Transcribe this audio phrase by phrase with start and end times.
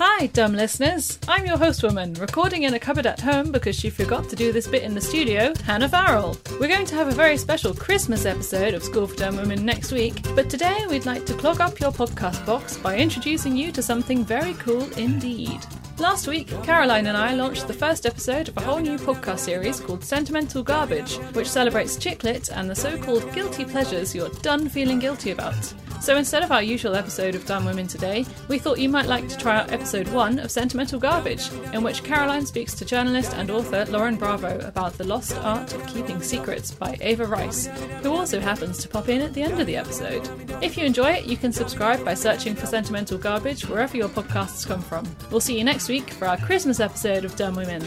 [0.00, 1.18] Hi, dumb listeners.
[1.26, 4.52] I'm your host woman, recording in a cupboard at home because she forgot to do
[4.52, 6.38] this bit in the studio, Hannah Varrall.
[6.60, 9.90] We're going to have a very special Christmas episode of School for Dumb Women next
[9.90, 13.82] week, but today we'd like to clog up your podcast box by introducing you to
[13.82, 15.66] something very cool indeed.
[15.98, 19.80] Last week, Caroline and I launched the first episode of a whole new podcast series
[19.80, 25.00] called Sentimental Garbage, which celebrates chicklit and the so called guilty pleasures you're done feeling
[25.00, 25.74] guilty about.
[26.00, 29.28] So instead of our usual episode of Dumb Women today, we thought you might like
[29.28, 33.50] to try out episode one of Sentimental Garbage, in which Caroline speaks to journalist and
[33.50, 37.66] author Lauren Bravo about the lost art of keeping secrets by Eva Rice,
[38.02, 40.26] who also happens to pop in at the end of the episode.
[40.62, 44.66] If you enjoy it, you can subscribe by searching for Sentimental Garbage wherever your podcasts
[44.66, 45.04] come from.
[45.30, 47.84] We'll see you next week for our Christmas episode of Dumb Women.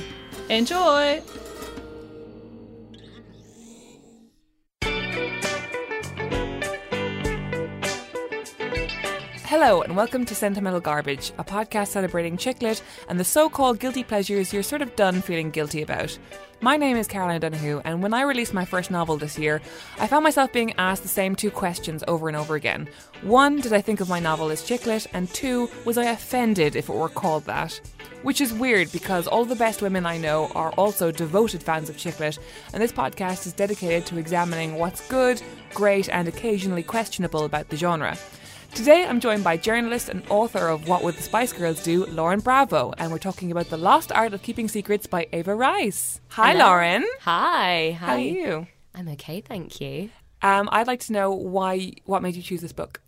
[0.49, 1.23] Enjoy!
[9.63, 14.03] Hello, and welcome to Sentimental Garbage, a podcast celebrating chicklit and the so called guilty
[14.03, 16.17] pleasures you're sort of done feeling guilty about.
[16.61, 19.61] My name is Caroline O'Donoghue, and when I released my first novel this year,
[19.99, 22.89] I found myself being asked the same two questions over and over again.
[23.21, 25.05] One, did I think of my novel as chicklit?
[25.13, 27.79] And two, was I offended if it were called that?
[28.23, 31.97] Which is weird because all the best women I know are also devoted fans of
[31.97, 32.39] chicklit,
[32.73, 35.39] and this podcast is dedicated to examining what's good,
[35.75, 38.17] great, and occasionally questionable about the genre.
[38.73, 42.39] Today I'm joined by journalist and author of What Would the Spice Girls Do, Lauren
[42.39, 46.21] Bravo, and we're talking about The Lost Art of Keeping Secrets by Eva Rice.
[46.29, 46.65] Hi, Hello.
[46.65, 47.05] Lauren.
[47.21, 48.05] Hi, hi.
[48.05, 48.67] How are you?
[48.95, 50.09] I'm okay, thank you.
[50.41, 53.01] Um, I'd like to know why, what made you choose this book?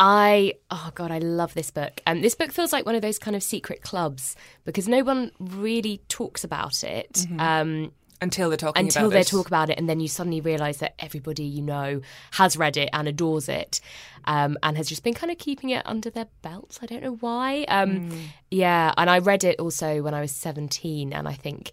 [0.00, 2.00] I oh god, I love this book.
[2.06, 5.32] And this book feels like one of those kind of secret clubs because no one
[5.40, 7.26] really talks about it.
[7.38, 9.26] Um, Until they're talking until about they it.
[9.28, 12.00] talk about it, and then you suddenly realise that everybody you know
[12.32, 13.80] has read it and adores it,
[14.24, 16.80] um, and has just been kind of keeping it under their belts.
[16.82, 17.64] I don't know why.
[17.68, 18.18] Um, Hmm.
[18.50, 21.70] Yeah, and I read it also when I was seventeen, and I think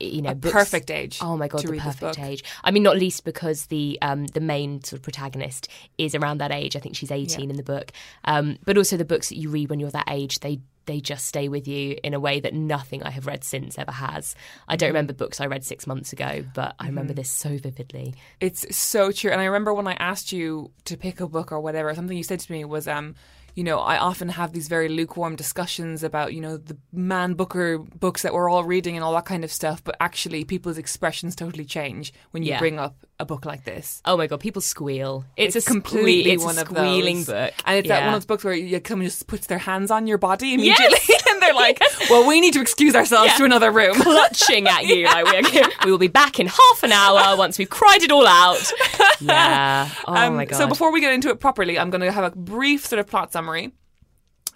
[0.00, 2.44] you know, books- perfect age Oh my god, the this perfect age.
[2.62, 5.66] I mean, not least because the um, the main sort of protagonist
[5.98, 6.76] is around that age.
[6.76, 7.90] I think she's eighteen in the book,
[8.24, 11.26] um, but also the books that you read when you're that age, they they just
[11.26, 14.34] stay with you in a way that nothing I have read since ever has.
[14.66, 14.78] I Mm-hmm.
[14.78, 18.14] don't remember books I read six months ago, but I remember this so vividly.
[18.40, 19.30] It's so true.
[19.30, 22.24] And I remember when I asked you to pick a book or whatever, something you
[22.24, 23.14] said to me was, um,
[23.54, 27.78] you know, I often have these very lukewarm discussions about, you know, the man booker
[27.78, 29.82] books that we're all reading and all that kind of stuff.
[29.82, 32.60] But actually, people's expressions totally change when you Yeah.
[32.60, 34.00] bring up a book like this.
[34.04, 35.24] Oh my god, people squeal.
[35.36, 37.26] It's, a completely it's one a of squealing those.
[37.26, 39.58] book, and it's that one of those books where you come and just puts their
[39.58, 40.98] hands on your body immediately,
[41.30, 41.80] and they're like,
[42.10, 43.38] "Well, we need to excuse ourselves Yeah.
[43.38, 45.04] to another room." clutching at you.
[45.06, 48.26] Like we, we will be back in half an hour once we've cried it all
[48.26, 48.72] out.
[49.20, 49.90] Yeah.
[50.06, 50.56] Oh Um, my god.
[50.56, 53.06] So before we get into it properly, I'm going to have a brief sort of
[53.08, 53.72] plot summary.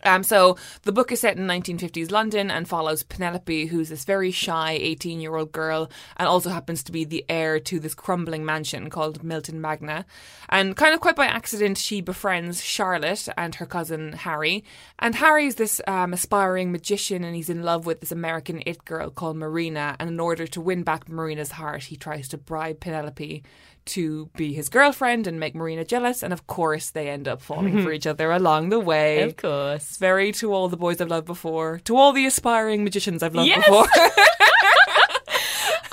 [0.04, 4.30] Um, so the book is set in 1950s London and follows Penelope, who's this very
[4.30, 8.44] shy 18 year old girl and also happens to be the heir to this crumbling
[8.44, 10.04] mansion called Milton Magna.
[10.48, 14.64] And kind of quite by accident, she befriends Charlotte and her cousin Harry.
[14.98, 19.10] And Harry's this um, aspiring magician and he's in love with this American it girl
[19.10, 19.96] called Marina.
[19.98, 23.42] And in order to win back Marina's heart, he tries to bribe Penelope
[23.86, 26.22] to be his girlfriend and make Marina jealous.
[26.22, 29.22] And of course, they end up falling for each other along the way.
[29.22, 29.82] of course.
[29.88, 33.34] It's very to all the boys I've loved before, to all the aspiring magicians I've
[33.34, 33.66] loved Yes.
[33.66, 33.86] before.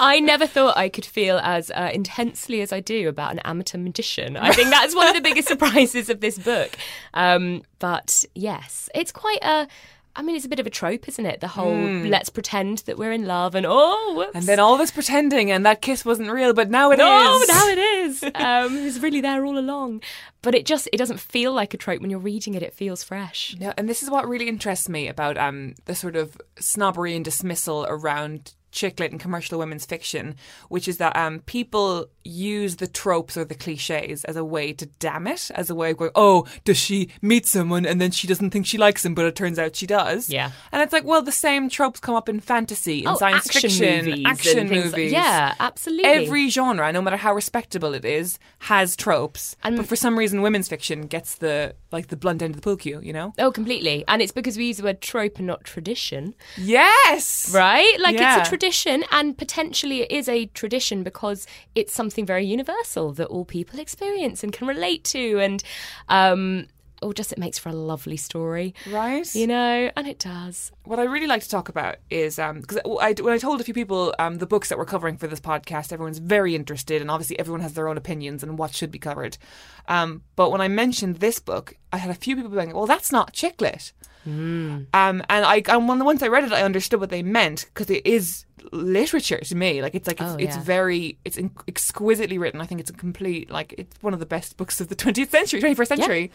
[0.02, 3.78] I never thought I could feel as uh, intensely as I do about an amateur
[3.78, 4.38] magician.
[4.38, 6.78] I think that's one of the biggest surprises of this book.
[7.14, 9.68] Um, but yes, it's quite a.
[10.20, 11.40] I mean, it's a bit of a trope, isn't it?
[11.40, 14.36] The whole let's pretend that we're in love and oh, whoops.
[14.36, 17.00] And then all this pretending, and that kiss wasn't real, but now it is.
[17.00, 18.24] no, now it is.
[18.36, 20.02] Um, it was really there all along.
[20.42, 22.62] But it just it doesn't feel like a trope when you're reading it.
[22.64, 23.56] It feels fresh.
[23.58, 27.24] Yeah, and this is what really interests me about um, the sort of snobbery and
[27.24, 30.36] dismissal around chick lit and commercial women's fiction,
[30.70, 34.86] which is that um, people use the tropes or the cliches as a way to
[35.00, 38.28] damn it, as a way of going, oh, does she meet someone and then she
[38.28, 40.30] doesn't think she likes him, but it turns out she does.
[40.30, 40.52] Yeah.
[40.72, 43.62] And it's like, well, the same tropes come up in fantasy, in Oh, science action
[43.70, 45.12] fiction, movies action things like- movies.
[45.12, 46.06] yeah, absolutely.
[46.10, 49.56] Every genre, no matter how respectable it is, has tropes.
[49.64, 52.62] And- but for some reason, women's fiction gets the like the blunt end of the
[52.62, 53.34] pool cue, you know?
[53.40, 54.04] Oh, completely.
[54.08, 56.36] And it's because we use the word trope and not tradition.
[56.58, 57.52] Yes.
[57.54, 57.96] right?
[58.00, 58.40] Like Yeah.
[58.40, 63.28] it's a tradition, and potentially it is a tradition because it's something very universal that
[63.28, 65.64] all people experience and can relate to, and
[66.10, 66.68] um,
[67.02, 69.28] or just it makes for a lovely story, Right.
[69.36, 69.90] you know?
[69.96, 70.72] And it does.
[70.84, 73.74] What I really like to talk about is because I, when I told a few
[73.74, 77.38] people um, the books that we're covering for this podcast, everyone's very interested, and obviously
[77.40, 79.38] everyone has their own opinions on what should be covered.
[79.88, 83.12] Um, but when I mentioned this book, I had a few people going, "Well, that's
[83.12, 83.62] not chick
[84.26, 87.66] lit." Um, and I, and when once I read it, I understood what they meant
[87.74, 89.82] because it is literature to me.
[89.82, 92.62] Like it's like it's, Oh, it's very it's in, exquisitely written.
[92.62, 95.30] I think it's a complete like it's one of the best books of the 20th
[95.30, 96.32] century, 21st century.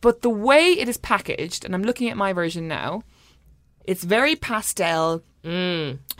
[0.00, 3.02] But the way it is packaged, and I'm looking at my version now,
[3.84, 5.22] it's very pastel,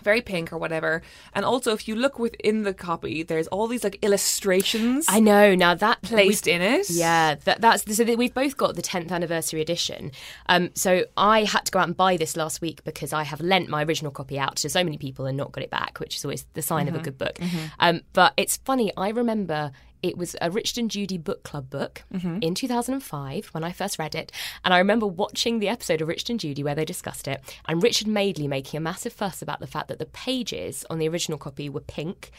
[0.02, 1.00] very pink or whatever.
[1.32, 5.54] And also, if you look within the copy, there's all these like illustrations I know.
[5.54, 6.90] Now that placed in it.
[6.90, 10.10] Yeah, that, that's so we've both got the 10th anniversary edition.
[10.48, 13.40] Um, so I had to go out and buy this last week because I have
[13.40, 16.16] lent my original copy out to so many people and not got it back, which
[16.16, 17.38] is always the sign of a good book.
[17.78, 18.92] Um, but it's funny.
[18.96, 19.72] I remember.
[20.02, 22.02] It was a Richard and Judy book club book
[22.40, 24.32] in 2005 when I first read it.
[24.64, 27.82] And I remember watching the episode of Richard and Judy where they discussed it, and
[27.82, 31.38] Richard Madeley making a massive fuss about the fact that the pages on the original
[31.38, 32.32] copy were pink.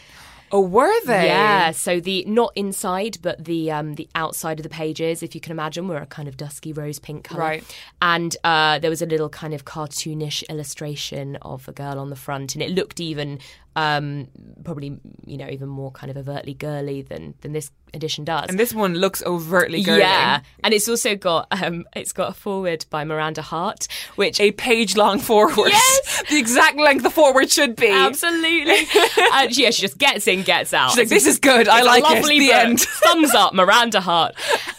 [0.54, 1.26] Oh, were they?
[1.26, 5.42] Yeah, so the not inside, but the um, the outside of the pages, if you
[5.42, 7.40] can imagine, were a kind of dusky rose pink color.
[7.40, 7.78] Right.
[8.04, 12.16] And uh, there was a little kind of cartoonish illustration of a girl on the
[12.16, 13.40] front, and it looked even
[13.76, 14.28] um,
[14.64, 18.50] probably you know even more kind of overtly girly than than this edition does.
[18.50, 20.00] And this one looks overtly girly.
[20.00, 24.52] Yeah, and it's also got um, it's got a forward by Miranda Hart, which A
[24.52, 25.70] page long forward.
[25.70, 26.24] Yes!
[26.30, 27.90] the exact length the forward should be.
[27.90, 28.88] Absolutely.
[29.34, 30.92] and yeah, she just gets in, gets out.
[30.92, 31.68] She's like, this is good.
[31.68, 32.04] I like it.
[32.04, 32.56] lovely The book.
[32.56, 32.80] end.
[33.04, 34.36] Thumbs up, Miranda Hart.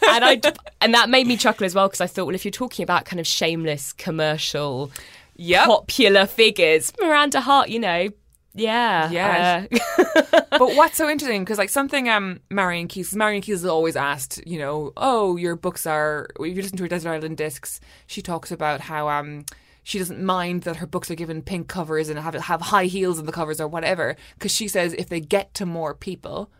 [0.09, 0.41] And I
[0.81, 3.05] and that made me chuckle as well because I thought, well, if you're talking about
[3.05, 4.91] kind of shameless commercial,
[5.37, 5.67] Yep.
[5.67, 8.09] popular figures, Miranda Hart, you know,
[8.55, 9.67] yeah, Yeah.
[9.71, 13.97] uh, but what's so interesting because like something um Marian Keyes Marian Keyes is always
[13.97, 17.81] asked you know oh your books are if you listen to her Desert Island Discs
[18.07, 19.45] she talks about how um
[19.83, 23.19] she doesn't mind that her books are given pink covers and have have high heels
[23.19, 26.51] in the covers or whatever because she says if they get to more people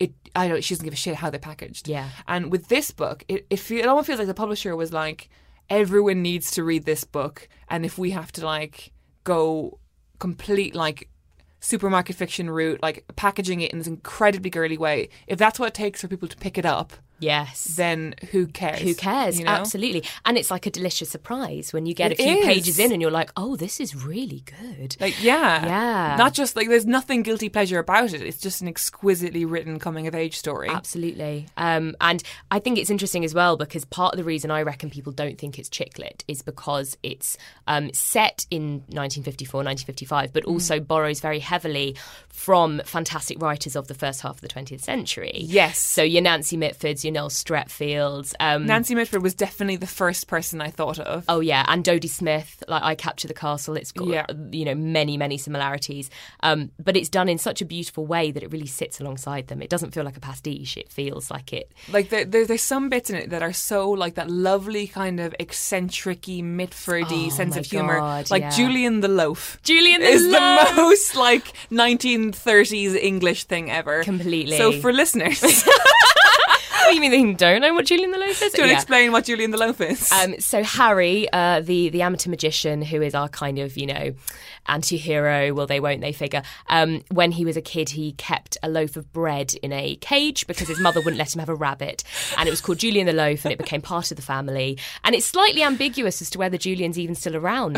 [0.00, 2.08] it I don't she doesn't give a shit how they're packaged Yeah.
[2.26, 5.28] and with this book it it, feel, it almost feels like the publisher was like
[5.70, 8.90] everyone needs to read this book and if we have to like
[9.22, 9.78] go
[10.18, 11.08] complete like
[11.62, 15.74] supermarket fiction route, like packaging it in this incredibly girly way, if that's what it
[15.74, 16.92] takes for people to pick it up,
[17.22, 17.64] yes.
[17.76, 18.80] then who cares?
[18.80, 19.38] Who cares?
[19.38, 19.52] You know?
[19.52, 20.04] Absolutely.
[20.24, 22.44] And it's like a delicious surprise when you get It a few is.
[22.44, 24.96] pages in and you're like, oh, this is really good.
[25.00, 26.16] Like yeah, Yeah.
[26.16, 28.20] Not just like there's nothing guilty pleasure about it.
[28.22, 30.68] It's just an exquisitely written coming of age story.
[30.68, 31.46] Absolutely.
[31.56, 34.90] Um, and I think it's interesting as well because part of the reason I reckon
[34.90, 37.36] people don't think it's chick lit is because it's
[37.66, 41.96] um, set in 1954, 1955, but also borrows very heavily
[42.28, 45.32] from fantastic writers of the first half of the 20th century.
[45.36, 45.78] Yes.
[45.78, 48.34] So your Nancy Mitfords, your Noel Streatfeilds.
[48.40, 51.24] Um, Nancy Mitford was definitely the first person I thought of.
[51.28, 53.76] Oh yeah, and Dodie Smith, like I Capture the Castle.
[53.76, 54.26] It's got Yeah.
[54.50, 56.10] you know many many similarities,
[56.42, 59.62] um, but it's done in such a beautiful way that it really sits alongside them.
[59.62, 60.76] It doesn't feel like a pastiche.
[60.76, 61.72] It feels like it.
[61.90, 65.20] Like there, there, there's some bits in it that are so like that lovely kind
[65.20, 68.50] of eccentric-y, Mitfordy Oh, sense of humor, God, like yeah.
[68.50, 69.58] Julian the Loaf.
[69.62, 70.68] Julian the is Loaf!
[70.70, 74.02] the most like 1930s English thing ever.
[74.04, 74.56] Completely.
[74.56, 75.40] So for listeners,
[76.92, 78.52] you mean they don't know what Julian the Loaf is?
[78.52, 78.72] do you want to Yeah.
[78.74, 80.10] explain what Julian the Loaf is?
[80.12, 84.12] Um, so Harry, uh, the the amateur magician, who is our kind of you know
[84.66, 86.42] anti-hero, will they won't they figure.
[86.68, 90.46] Um, when he was a kid, he kept a loaf of bread in a cage
[90.46, 92.04] because his mother wouldn't let him have a rabbit,
[92.38, 94.78] and it was called Julian the Loaf, and it became part of the family.
[95.04, 97.76] And it's slightly ambiguous as to whether Julian's even still around.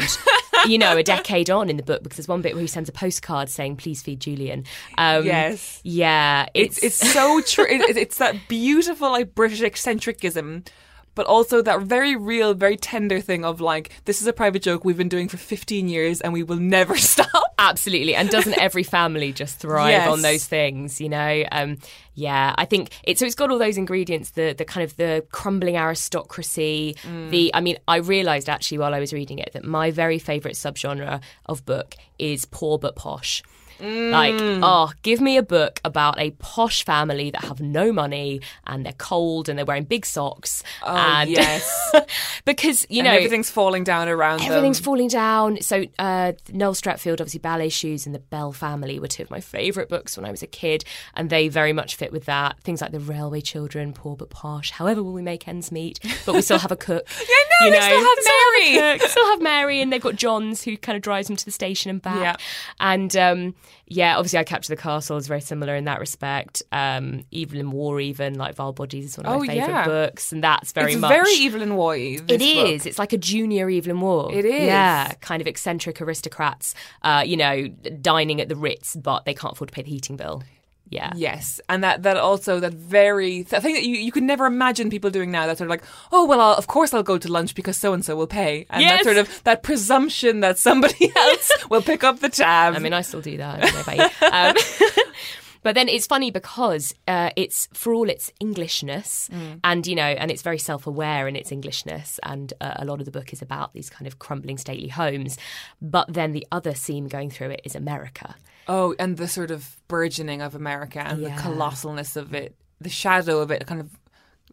[0.69, 2.89] You know, a decade on in the book, because there's one bit where he sends
[2.89, 4.65] a postcard saying, "Please feed Julian."
[4.97, 5.81] Um, Yes.
[5.85, 7.67] yeah, it's it's so true.
[7.69, 10.67] It- it's that beautiful like British eccentricism,
[11.15, 14.85] but also that very real, very tender thing of like, this is a private joke
[14.85, 17.29] we've been doing for 15 years and we will never stop.
[17.59, 18.15] Absolutely.
[18.15, 20.09] And doesn't every family just thrive Yes.
[20.09, 21.45] on those things, you know?
[21.53, 21.79] Um,
[22.15, 25.25] yeah, I think it's so it's got all those ingredients, the the kind of the
[25.33, 27.31] crumbling aristocracy, Mm.
[27.31, 30.55] the I mean, I realised actually while I was reading it that my very favourite
[30.57, 33.43] subgenre of book is poor but posh.
[33.81, 34.61] Like, Mm.
[34.63, 38.93] oh, give me a book about a posh family that have no money and they're
[38.95, 40.63] cold and they're wearing big socks.
[40.83, 41.95] Oh, and yes.
[42.45, 44.85] because, you And know, everything's falling down around Everything's them.
[44.85, 45.61] falling down.
[45.61, 49.41] So uh, Noel Streatfeild, obviously Ballet Shoes and The Bell Family were two of my
[49.41, 52.61] favourite books when I was a kid, and they very much fit with that.
[52.63, 54.71] Things like The Railway Children, Poor but Posh.
[54.71, 55.99] However, will we make ends meet?
[56.27, 57.07] But we still have a cook.
[57.61, 58.77] Yeah, no, they still have Mary.
[58.95, 61.45] a cook, still have Mary, and they've got Johns who kind of drives them to
[61.45, 62.21] the station and back.
[62.21, 62.37] Yeah.
[62.81, 63.55] And um,
[63.87, 66.63] yeah, obviously, I Capture the Castle is very similar in that respect.
[66.73, 69.85] Um, Evelyn Waugh, even like Vile Bodies, is one of Oh, my favourite yeah.
[69.85, 71.91] books, and that's very it's much very Evelyn Waugh.
[71.93, 72.69] it this book.
[72.71, 72.87] is.
[72.87, 74.29] It's like a junior Evelyn Waugh.
[74.33, 74.63] It is.
[74.63, 77.69] Yeah, kind of eccentric aristocrats, uh, you know,
[78.01, 80.43] dining at the Ritz, but they can't afford to pay the heating bill.
[80.91, 81.13] Yeah.
[81.17, 84.91] Yes, and that that also that very th- thing that you you could never imagine
[84.91, 85.47] people doing now.
[85.47, 87.95] That sort of like, oh well, I'll, of course I'll go to lunch because so
[87.95, 92.05] and so will pay, and that sort of that presumption that somebody else will pick
[92.05, 92.75] up the tab.
[92.75, 93.57] I mean, I still do that.
[93.57, 94.93] I don't know about you.
[94.93, 95.05] Um,
[95.63, 99.31] but then it's funny because uh, it's for all its Englishness,
[99.65, 103.07] and you know, and it's very self-aware in its Englishness, and uh, a lot of
[103.07, 105.39] the book is about these kind of crumbling stately homes.
[105.81, 108.37] But then the other theme going through it is America.
[108.69, 111.37] Oh, and the sort of burgeoning of America and Yeah.
[111.37, 113.91] the colossalness of it, the shadow of it, kind of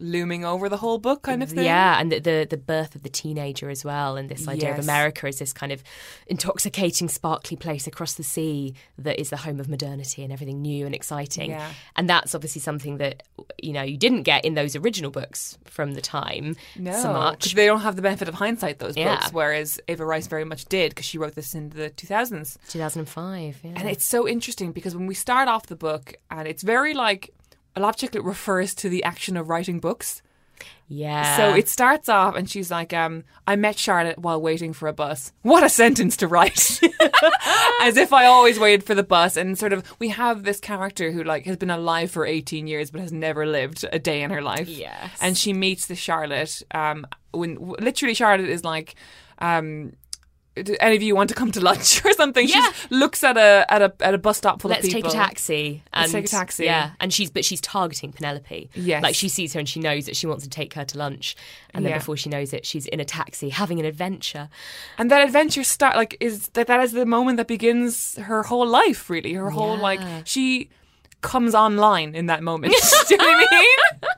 [0.02, 1.64] looming over the whole book, kind of thing.
[1.66, 4.80] Yeah, and the, the the birth of the teenager as well, and this idea of
[4.80, 5.84] America as this kind of
[6.28, 10.86] intoxicating, sparkly place across the sea that is the home of modernity and everything new
[10.86, 11.52] and exciting.
[11.52, 11.72] Yeah.
[11.96, 13.24] And that's obviously something that
[13.62, 17.54] you know you didn't get in those original books from the time No, so much.
[17.54, 18.80] they don't have the benefit of hindsight.
[18.80, 19.16] Those Yeah.
[19.16, 22.58] books, whereas Eva Rice very much did because she wrote this in the two thousands.
[22.70, 23.72] 2005, yeah.
[23.76, 27.34] And it's so interesting because when we start off the book, and it's very like
[27.76, 30.22] a lot of chicklit refers to the action of writing books.
[30.88, 31.38] yeah.
[31.38, 34.94] So it starts off, and she's like, um, "I met Charlotte while waiting for a
[34.94, 35.32] bus.
[35.42, 36.80] What a sentence to write!
[37.82, 41.12] As if I always waited for the bus." And sort of, we have this character
[41.12, 44.32] who like has been alive for eighteen years, but has never lived a day in
[44.32, 44.68] her life.
[44.68, 45.18] Yes.
[45.22, 46.62] And she meets the Charlotte.
[46.72, 48.96] Um, when literally Charlotte is like,
[49.40, 49.94] um.
[50.56, 52.46] Do any of you want to come to lunch or something?
[52.46, 52.70] Yeah.
[52.74, 55.04] She looks at a at a at a bus stop full Let's of people.
[55.10, 55.84] Let's take a taxi.
[55.94, 56.66] And, Let's take a taxi.
[56.66, 58.70] Yeah, and she's but she's targeting Penelope.
[58.74, 59.02] Yes.
[59.02, 61.38] like she sees her and she knows that she wants to take her to lunch,
[61.74, 62.00] and then Yeah.
[62.00, 64.50] before she knows it, she's in a taxi having an adventure.
[64.98, 68.68] And that adventure start like is that that is the moment that begins her whole
[68.68, 69.10] life.
[69.10, 70.70] Really, her whole like she
[71.22, 72.74] comes online in that moment.
[73.08, 74.10] Do you know what I mean?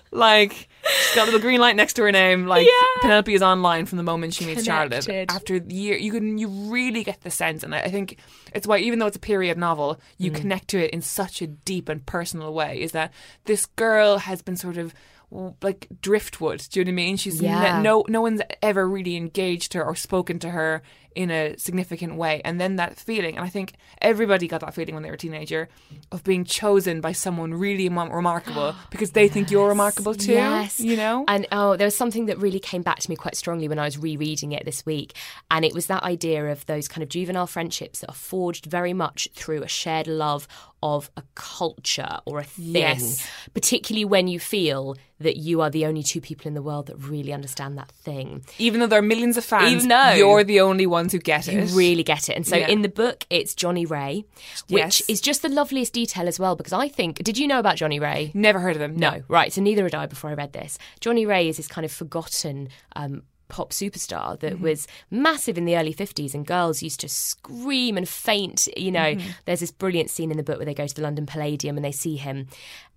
[0.10, 0.68] like
[1.16, 2.46] got a little green light next to her name.
[2.46, 3.00] Like Yeah.
[3.02, 5.08] Penelope is online from the moment she meets Charlotte.
[5.28, 8.18] After the year, you can you really get the sense, and I I think
[8.54, 10.34] it's why even though it's a period novel, you Mm.
[10.36, 12.80] connect to it in such a deep and personal way.
[12.80, 13.12] Is that
[13.46, 14.94] this girl has been sort of
[15.30, 16.66] like driftwood.
[16.70, 17.16] Do you know what I mean?
[17.16, 20.82] She's ne- no no one's ever really engaged her or spoken to her
[21.16, 22.42] in a significant way.
[22.44, 25.18] And then that feeling, and I think everybody got that feeling when they were a
[25.18, 25.68] teenager
[26.12, 30.32] of being chosen by someone really remarkable because they think you're remarkable too.
[30.32, 30.78] Yes.
[30.78, 31.24] You know?
[31.26, 33.86] And oh, there was something that really came back to me quite strongly when I
[33.86, 35.14] was rereading it this week.
[35.50, 38.92] And it was that idea of those kind of juvenile friendships that are forged very
[38.92, 40.46] much through a shared love
[40.94, 42.64] of a culture or a thing.
[42.76, 43.26] Yes.
[43.54, 46.96] Particularly when you feel that you are the only two people in the world that
[46.96, 48.44] really understand that thing.
[48.58, 51.48] Even though there are millions of fans, Even though- you're the only ones who get
[51.48, 51.54] it.
[51.54, 52.36] You really get it.
[52.36, 52.68] And so Yeah.
[52.68, 54.24] in the book, it's Johnnie Ray,
[54.68, 55.08] which Yes.
[55.08, 56.54] is just the loveliest detail as well.
[56.54, 58.30] Because I think, did you know about Johnnie Ray?
[58.34, 58.96] Never heard of them.
[58.96, 59.52] No, right.
[59.52, 60.78] So neither had I before I read this.
[61.00, 64.64] Johnnie Ray is this kind of forgotten um, pop superstar that mm-hmm.
[64.64, 68.68] was massive in the early 50s, and girls used to scream and faint.
[68.76, 69.30] You know, mm-hmm.
[69.44, 71.84] there's this brilliant scene in the book where they go to the London Palladium and
[71.84, 72.48] they see him.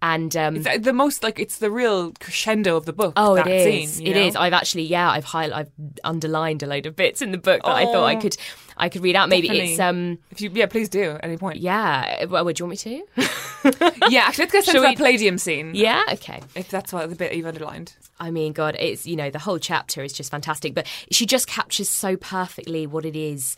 [0.02, 3.14] And um, It's uh, the most like it's the real crescendo of the book.
[3.18, 3.94] Oh, that it is.
[3.96, 4.22] Scene, It know?
[4.22, 4.36] is.
[4.36, 5.72] I've actually, yeah, I've highlighted, I've
[6.06, 8.20] underlined a load of bits in the book that I thought I Oh.
[8.22, 8.38] could,
[8.78, 9.28] I could read out.
[9.28, 9.72] Maybe Definitely.
[9.74, 11.58] it's, um, If you, yeah, please do at any point.
[11.60, 12.24] yeah.
[12.26, 13.90] Well, would you want me to?
[14.10, 14.22] yeah.
[14.22, 15.72] Actually, let's Shall into that Palladium scene.
[15.76, 16.04] yeah.
[16.14, 16.40] Okay.
[16.56, 17.94] If that's what the bit you've underlined.
[18.22, 21.48] I mean, God, it's you know the whole chapter is just fantastic, but she just
[21.48, 23.56] captures so perfectly what it is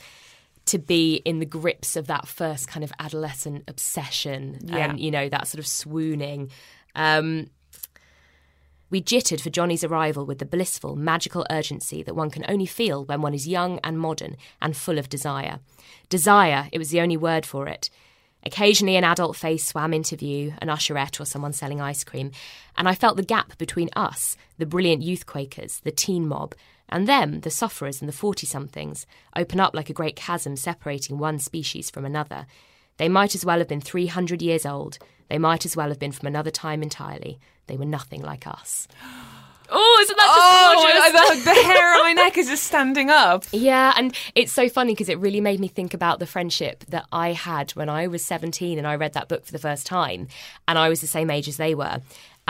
[0.65, 4.77] to be in the grips of that first kind of adolescent obsession Yeah.
[4.91, 6.49] and you know that sort of swooning.
[6.95, 7.49] Um,
[8.89, 13.05] we jittered for Johnny's arrival with the blissful, magical urgency that one can only feel
[13.05, 15.59] when one is young and modern and full of desire.
[16.09, 17.89] Desire, it was the only word for it.
[18.43, 22.31] Occasionally, an adult face swam into view, an usherette or someone selling ice cream,
[22.75, 26.53] and I felt the gap between us, the brilliant youth Quakers, the teen mob,
[26.91, 29.05] and them, the sufferers and the 40 somethings,
[29.35, 32.45] open up like a great chasm separating one species from another.
[32.97, 34.97] They might as well have been 300 years old.
[35.29, 37.39] They might as well have been from another time entirely.
[37.67, 38.87] They were nothing like us.
[39.73, 41.21] Oh, isn't that just Oh, gorgeous?
[41.31, 43.45] I- the, the hair on my neck is just standing up.
[43.53, 47.05] Yeah, and it's so funny because it really made me think about the friendship that
[47.13, 50.27] I had when I was 17 and I read that book for the first time.
[50.67, 52.01] And I was the same age as they were.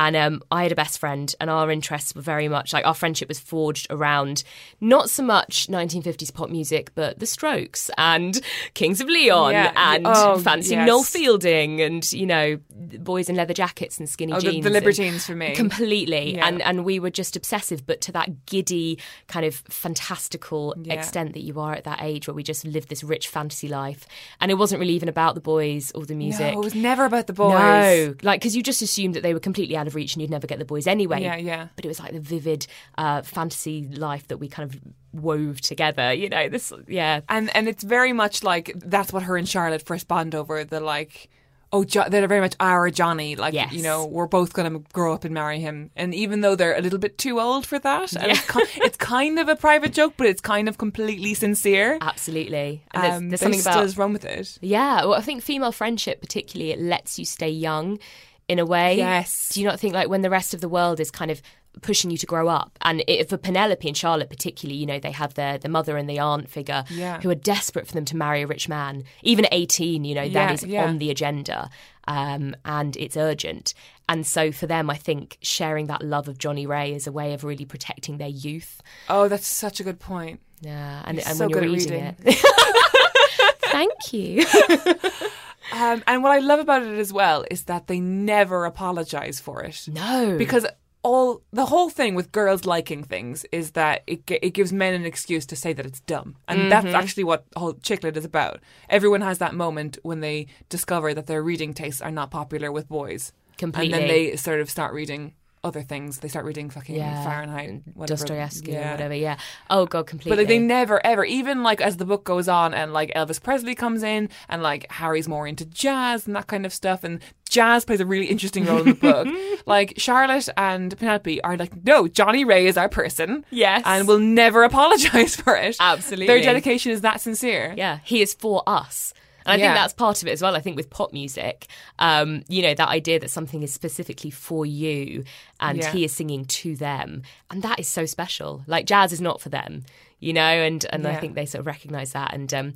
[0.03, 2.95] And um, I had a best friend, and our interests were very much like our
[2.95, 4.43] friendship was forged around
[4.79, 8.41] not so much 1950s pop music, but The Strokes and
[8.73, 9.71] Kings of Leon Yeah.
[9.75, 10.87] and Oh, fancy yes.
[10.87, 12.57] Noel Fielding and, you know,
[12.97, 14.63] boys in leather jackets and skinny Oh, jeans.
[14.63, 15.53] the and- Libertines for me.
[15.53, 16.35] Completely.
[16.35, 16.47] Yeah.
[16.47, 20.95] And, and we were just obsessive, but to that giddy, kind of fantastical Yeah.
[20.95, 24.07] extent that you are at that age where we just lived this rich fantasy life.
[24.39, 26.53] And it wasn't really even about the boys or the music.
[26.53, 27.53] No, it was never about the boys.
[27.53, 30.31] No, like because you just assumed that they were completely out of reach and you'd
[30.31, 31.21] never get the boys anyway.
[31.21, 31.67] Yeah, yeah.
[31.75, 32.67] But it was like the vivid
[32.97, 34.79] uh, fantasy life that we kind of
[35.13, 36.13] wove together.
[36.13, 39.83] You know, this, yeah, and and it's very much like that's what her and Charlotte
[39.85, 40.63] first bond over.
[40.63, 41.29] The like,
[41.73, 43.35] oh, jo- they're very much our Johnny.
[43.37, 43.71] Like, Yes.
[43.71, 45.89] you know, we're both going to grow up and marry him.
[45.95, 48.97] And even though they're a little bit too old for that, and it's, ki- it's
[48.97, 51.97] kind of a private joke, but it's kind of completely sincere.
[52.01, 52.83] absolutely.
[52.93, 54.57] And there's, Um, there's something still about run with it.
[54.61, 57.99] Yeah, well, I think female friendship, particularly, it lets you stay young
[58.47, 58.97] in a way.
[58.97, 59.49] Yes.
[59.53, 61.41] Do you not think, like, when the rest of the world is kind of
[61.81, 65.11] pushing you to grow up, and it, for Penelope and Charlotte, particularly, you know, they
[65.11, 67.21] have their the mother and the aunt figure Yeah.
[67.21, 69.05] who are desperate for them to marry a rich man.
[69.23, 70.83] Even at 18, you know, Yeah, that is yeah.
[70.85, 71.69] on the agenda.
[72.09, 73.73] Um, and it's urgent.
[74.09, 77.33] And so for them, I think sharing that love of Johnnie Ray is a way
[77.33, 78.81] of really protecting their youth.
[79.07, 80.41] Oh, that's such a good point.
[80.59, 82.15] Yeah, and, You're and so when you're good at reading, reading.
[82.25, 83.55] it.
[83.61, 84.45] Thank you.
[85.71, 89.63] Um, and what I love about it as well is that they never apologize for
[89.63, 89.87] it.
[89.91, 90.35] No.
[90.37, 90.65] because
[91.03, 95.03] all the whole thing with girls liking things is that it it gives men an
[95.05, 98.59] excuse to say that it's dumb, and that's actually what whole chicklit is about.
[98.87, 102.87] Everyone has that moment when they discover that their reading tastes are not popular with
[102.87, 103.93] boys, Completely.
[103.93, 106.19] and then they sort of start reading other things.
[106.19, 107.23] They start reading fucking yeah.
[107.23, 108.17] Fahrenheit, whatever.
[108.17, 108.89] Dostoevsky Yeah.
[108.89, 109.13] or whatever.
[109.15, 109.37] Yeah.
[109.69, 110.31] Oh god, completely.
[110.31, 113.41] But like, they never ever, even like as the book goes on, and like Elvis
[113.41, 117.19] Presley comes in, and like Harry's more into jazz and that kind of stuff, and
[117.49, 119.27] jazz plays a really interesting role in the book.
[119.67, 123.83] like Charlotte and Penelope are like, no, Johnnie Ray is our person, Yes.
[123.85, 125.75] and will never apologize for it.
[125.79, 126.27] Absolutely.
[126.27, 127.73] their dedication is that sincere.
[127.77, 129.13] yeah, he is for us.
[129.45, 129.65] And I Yeah.
[129.73, 130.55] think that's part of it as well.
[130.55, 131.67] I think with pop music,
[131.99, 135.23] um, you know, that idea that something is specifically for you
[135.59, 135.91] and Yeah.
[135.91, 137.23] he is singing to them.
[137.49, 138.63] And that is so special.
[138.67, 139.83] Like jazz is not for them,
[140.19, 142.33] you know, and, and I think they sort of recognize that.
[142.33, 142.73] And um,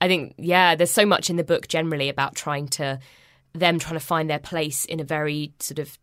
[0.00, 2.98] I think, yeah, there's so much in the book generally about trying to,
[3.54, 5.98] them trying to find their place in a very sort of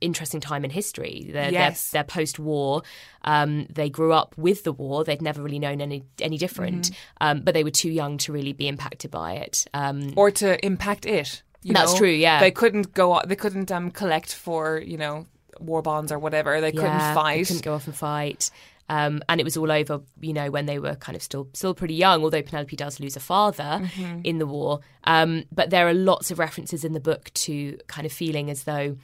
[0.00, 1.28] interesting time in history.
[1.32, 1.90] They're, Yes.
[1.90, 2.82] they're, they're post-war.
[3.22, 5.04] Um, they grew up with the war.
[5.04, 7.16] They'd never really known any any different, Mm-hmm.
[7.26, 9.66] um, but they were too young to really be impacted by it.
[9.74, 11.42] Um, or to impact it.
[11.62, 11.98] you That's know?
[11.98, 12.40] true, yeah.
[12.40, 13.20] they couldn't go.
[13.26, 15.26] They couldn't um, collect for you know
[15.58, 16.60] war bonds or whatever.
[16.60, 17.36] They couldn't fight.
[17.38, 18.50] They couldn't go off and fight.
[18.88, 21.74] Um, and it was all over, you know, when they were kind of still still
[21.74, 22.24] pretty young.
[22.24, 24.20] Although Penelope does lose a father Mm-hmm.
[24.24, 28.04] in the war, um, but there are lots of references in the book to kind
[28.04, 28.96] of feeling as though,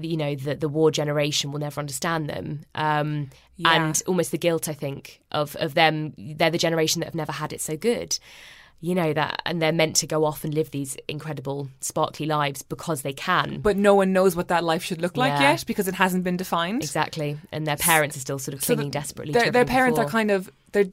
[0.00, 3.72] you know, the the war generation will never understand them, um, Yeah.
[3.84, 6.14] and almost the guilt I think of of them.
[6.18, 8.18] They're the generation that have never had it so good.
[8.80, 12.60] You know that, and they're meant to go off and live these incredible, sparkly lives
[12.62, 13.60] because they can.
[13.62, 15.52] but no one knows what that life should look like Yeah.
[15.52, 16.82] yet because it hasn't been defined.
[16.82, 19.32] Exactly, and their parents are still sort of So clinging the- desperately.
[19.32, 20.86] Their, to their parents are kind of they're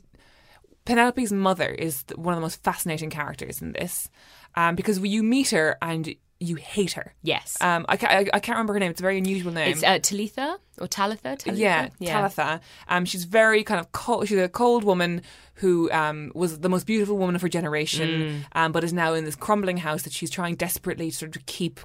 [0.86, 4.10] Penelope's mother is one of the most fascinating characters in this,
[4.56, 7.14] um, because you meet her and you hate her.
[7.22, 7.56] yes.
[7.62, 8.90] Um, I can't, I, I can't remember her name.
[8.92, 9.72] It's a very unusual name.
[9.72, 11.36] it's uh, Talitha or Talitha.
[11.38, 11.62] Talitha?
[11.62, 12.60] yeah, Talitha.
[12.88, 14.28] Um, she's very kind of cold.
[14.28, 15.22] She's a cold woman
[15.56, 18.44] who um, was the most beautiful woman of her generation, Mm.
[18.54, 21.46] um, but is now in this crumbling house that she's trying desperately to sort of
[21.46, 21.80] keep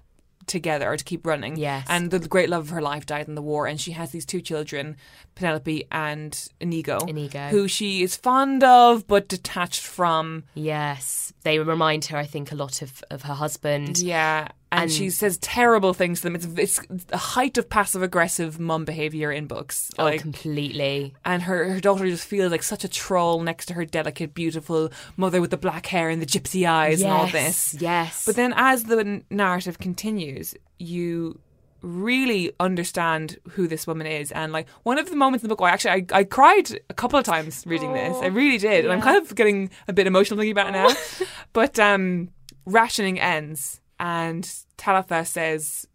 [0.46, 1.56] together or to keep running.
[1.56, 1.84] Yes.
[1.90, 4.24] And the great love of her life died in the war, and she has these
[4.24, 4.96] two children,
[5.34, 7.48] Penelope and Inigo, Inigo.
[7.48, 10.44] who she is fond of but detached from.
[10.54, 13.98] Yes, they remind her, I think, a lot of, of her husband.
[13.98, 14.48] Yeah.
[14.72, 16.34] And, And- she says terrible things to them.
[16.34, 19.90] It's it's the height of passive aggressive mum behavior in books.
[19.98, 21.14] Oh, Like completely.
[21.24, 24.90] and her, her daughter just feels like such a troll next to her delicate, beautiful
[25.16, 27.76] mother with the black hair and the gypsy eyes and all this.
[27.78, 28.24] Yes.
[28.26, 31.38] But then, as the narrative continues, you
[31.86, 34.32] really understand who this woman is.
[34.32, 36.78] And like one of the moments in the book, where I actually I, I cried
[36.90, 38.16] a couple of times reading this.
[38.20, 41.26] I really did, and I'm kind of getting a bit emotional thinking about it now.
[41.52, 42.30] but um,
[42.64, 45.86] rationing ends, and Talitha says,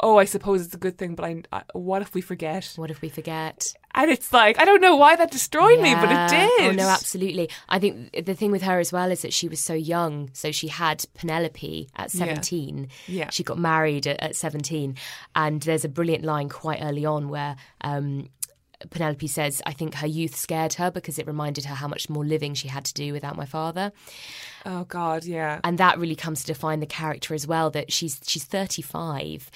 [0.00, 2.90] "Oh, I suppose it's a good thing, but I, I what if we forget?" What
[2.90, 3.72] if we forget?
[3.92, 6.60] And it's like I don't know why that destroyed me, but it did.
[6.70, 7.50] Oh no, absolutely.
[7.68, 10.30] I think the thing with her as well is that she was so young.
[10.32, 12.88] So she had Penelope at seventeen.
[13.08, 13.30] Yeah.
[13.30, 14.96] She got married at, at seventeen,
[15.34, 17.56] and there's a brilliant line quite early on where.
[17.80, 18.28] Um,
[18.88, 22.24] Penelope says, I think her youth scared her because it reminded her how much more
[22.24, 23.92] living she had to do without my father.
[24.64, 25.60] Oh God, yeah.
[25.62, 29.50] And that really comes to define the character as well, that she's she's 35,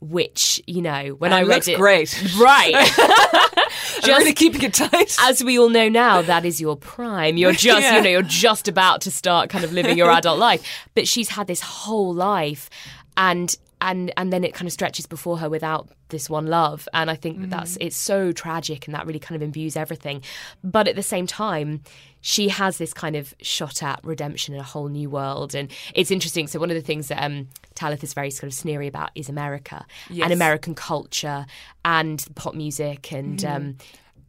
[0.00, 1.76] which, you know, when And I read looks it.
[1.76, 2.38] great.
[2.38, 2.72] Right.
[4.06, 5.16] Just really keeping it tight.
[5.20, 7.36] as we all know now, that is your prime.
[7.36, 7.96] You're just, Yeah.
[7.96, 10.62] you know, you're just about to start kind of living your adult life.
[10.94, 12.68] But she's had this whole life,
[13.16, 16.88] and and and then it kind of stretches before her without this one love.
[16.92, 20.22] And I think that that's it's so tragic, and that really kind of imbues everything.
[20.62, 21.82] But at the same time.
[22.26, 26.10] She has this kind of shot at redemption in a whole new world, and it's
[26.10, 26.46] interesting.
[26.46, 29.28] So one of the things that um, Talitha is very sort of sneery about is
[29.28, 30.24] America Yes.
[30.24, 31.44] and American culture
[31.84, 33.76] and pop music, and um,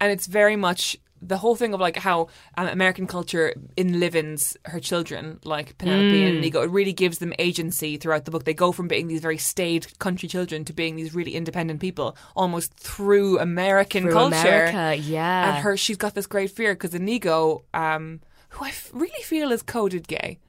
[0.02, 4.80] and it's very much the whole thing of like how um, American culture enlivens her
[4.80, 6.62] children, like Penelope and Inigo.
[6.62, 8.44] It really gives them agency throughout the book.
[8.44, 12.16] They go from being these very staid country children to being these really independent people,
[12.36, 14.36] almost through American Through culture.
[14.36, 15.56] America, yeah.
[15.56, 19.52] And her, she's got this great fear because Inigo, um, who I f- really feel
[19.52, 20.40] is coded gay.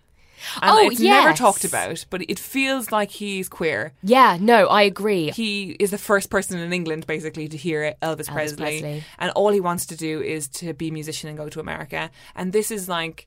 [0.63, 3.93] And Oh, it's never talked about, but it feels like he's queer.
[4.03, 5.31] Yeah, no, I agree.
[5.31, 9.05] He is the first person in England, basically, to hear Elvis, Presley, Presley.
[9.19, 12.11] and all he wants to do is to be a musician and go to America.
[12.35, 13.27] And this is like,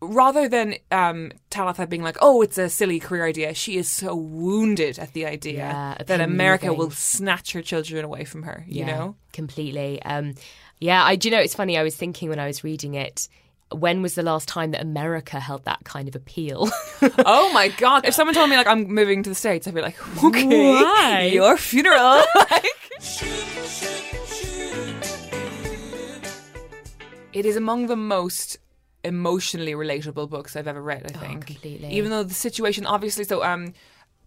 [0.00, 4.14] rather than um, Talitha being like, "Oh, it's a silly career idea," she is so
[4.14, 8.64] wounded at the idea Yeah, that America will snatch her children away from her.
[8.68, 10.00] You yeah, know, completely.
[10.02, 10.34] Um,
[10.80, 11.76] yeah, I do you know it's funny.
[11.76, 13.28] I was thinking when I was reading it.
[13.70, 16.70] When was the last time that America held that kind of appeal?
[17.02, 18.06] oh my god!
[18.06, 21.30] If someone told me like I'm moving to the states, I'd be like, "Okay, Why?
[21.32, 22.64] your funeral." Like-
[27.32, 28.58] it is among the most
[29.04, 31.04] emotionally relatable books I've ever read.
[31.14, 31.90] I think, completely.
[31.92, 33.74] even though the situation obviously so um,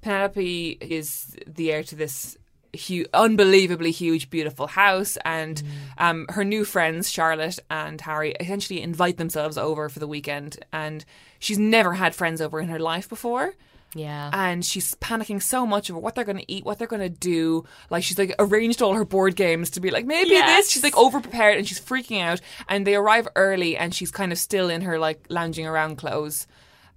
[0.02, 2.38] Penelope is the heir to this.
[2.74, 5.62] Huge, unbelievably huge, beautiful house, and
[5.98, 10.58] um, her new friends Charlotte and Harry essentially invite themselves over for the weekend.
[10.72, 11.04] And
[11.40, 13.56] she's never had friends over in her life before,
[13.94, 17.02] yeah, and she's panicking so much over what they're going to eat, what they're going
[17.02, 17.66] to do.
[17.90, 20.48] Like she's like arranged all her board games to be like maybe Yes.
[20.66, 20.72] this.
[20.72, 22.40] She's like over prepared and she's freaking out.
[22.70, 26.48] And they arrive early and she's kind of still in her like lounging around clothes,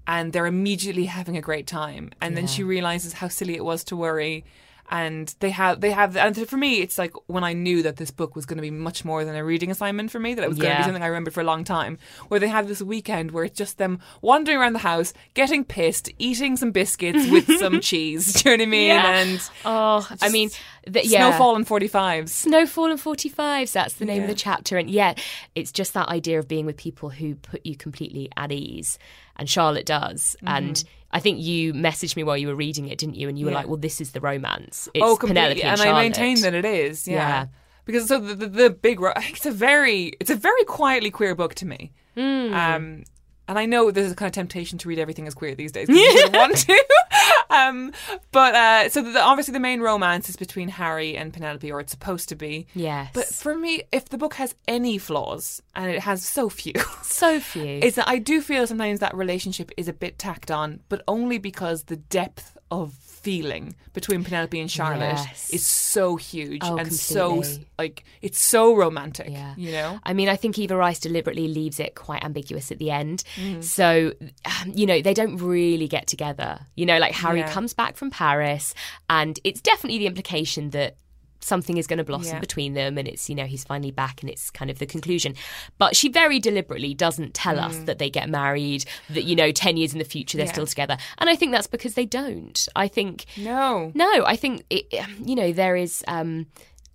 [0.07, 2.11] and they're immediately having a great time.
[2.21, 4.45] And then she realizes how silly it was to worry.
[4.91, 8.11] And they have, they have, and for me, it's like when I knew that this
[8.11, 10.49] book was going to be much more than a reading assignment for me, that it
[10.49, 11.99] was going to be something I remembered for a long time.
[12.29, 16.11] Where they have this weekend where it's just them wandering around the house, getting pissed,
[16.19, 18.33] eating some biscuits with some cheese.
[18.35, 18.89] Do you know what I mean?
[18.89, 19.19] Yeah.
[19.19, 20.51] And oh, I mean,
[20.87, 21.31] the, yeah.
[21.31, 22.29] Snowfall and 45s.
[22.29, 24.77] Snowfall and 45s, that's the name of the chapter.
[24.77, 25.15] And yeah,
[25.55, 28.99] it's just that idea of being with people who put you completely at ease.
[29.37, 30.37] And Charlotte does.
[30.43, 30.49] Mm-hmm.
[30.49, 33.29] And I think you messaged me while you were reading it, didn't you?
[33.29, 33.59] And you were Yeah.
[33.59, 34.89] like, well, this is the romance.
[34.93, 35.61] It's oh, completely.
[35.61, 37.07] Penelope and, and I maintain that it is.
[37.09, 37.15] Yeah.
[37.17, 37.47] Yeah.
[37.87, 40.65] Because so the, the, the big, ro- I think it's a very, it's a very
[40.65, 41.93] quietly queer book to me.
[42.17, 42.53] Hmm.
[42.53, 43.05] Um,
[43.49, 45.89] and I know there's a kind of temptation to read everything as queer these days.
[45.89, 46.85] you want to.
[47.51, 47.93] um,
[48.33, 51.93] but uh, so the, obviously the main romance is between Harry and Penelope, or it's
[51.93, 52.67] supposed to be.
[52.75, 53.11] Yes.
[53.13, 57.41] But for me, if the book has any flaws, and it has so few, so
[57.41, 57.65] few.
[57.65, 61.39] is that I do feel sometimes that relationship is a bit tacked on, but only
[61.39, 65.49] because the depth of feeling between Penelope and Charlotte Yes.
[65.49, 67.43] is so huge Oh, and so
[67.79, 69.29] like it's so romantic.
[69.31, 69.55] Yeah.
[69.57, 69.99] You know?
[70.03, 73.25] I mean, I think Eva Rice deliberately leaves it quite ambiguous at the end.
[73.37, 73.63] Mm-hmm.
[73.63, 74.13] So,
[74.45, 76.59] um, you know, they don't really get together.
[76.75, 77.51] You know, like Harry Yeah.
[77.51, 78.75] comes back from Paris,
[79.09, 80.97] and it's definitely the implication that
[81.45, 82.41] something is going to blossom Yeah.
[82.41, 85.35] between them and it's you know he's finally back and it's kind of the conclusion
[85.79, 89.77] but she very deliberately doesn't tell us that they get married that you know 10
[89.77, 90.49] years in the future they're Mm.
[90.49, 90.53] Yeah.
[90.55, 93.93] still together and i think that's because they don't i think No.
[93.95, 94.87] no, I think it,
[95.25, 96.47] you know there is um,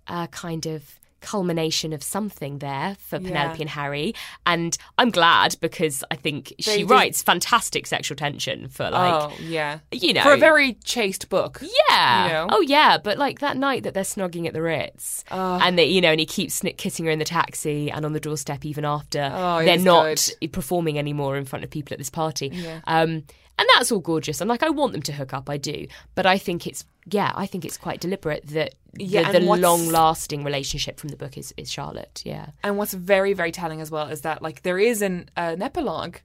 [0.06, 3.28] a kind of culmination of something there for Yeah.
[3.28, 4.14] Penelope and Harry,
[4.46, 9.12] and I'm glad because I think They she did- writes fantastic sexual tension for like.
[9.14, 9.78] oh yeah.
[9.92, 11.62] you know- For a very chaste book.
[11.88, 12.26] yeah.
[12.26, 12.46] you know?
[12.50, 12.98] Oh, yeah.
[12.98, 16.20] But like that night that they're snogging at the Ritz, and they, you know, and
[16.20, 19.78] he keeps kissing her in the taxi and on the doorstep even after Oh, they're
[19.78, 20.52] not good.
[20.52, 22.48] performing anymore in front of people at this party.
[22.52, 22.80] Yeah.
[22.86, 23.24] Um,
[23.60, 24.40] and that's all gorgeous.
[24.40, 25.48] And like, I want them to hook up.
[25.50, 25.86] I do.
[26.14, 27.32] But I think it's yeah.
[27.34, 31.54] I think it's quite deliberate that Yeah, the, the long-lasting relationship from the book is
[31.56, 32.22] is Charlotte.
[32.24, 32.46] Yeah.
[32.64, 36.16] And what's very, very telling as well is that like there is an an epilogue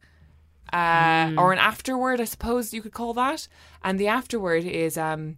[0.74, 1.39] uh, Hmm.
[1.39, 3.48] or an afterword, I suppose you could call that.
[3.84, 5.38] And the afterword is, um,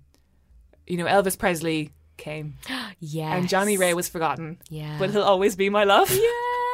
[0.88, 2.56] you know, Elvis Presley came
[3.00, 3.34] Yes.
[3.40, 4.58] and Johnnie Ray was forgotten.
[4.70, 4.98] Yeah.
[5.00, 6.12] But he'll always be my love.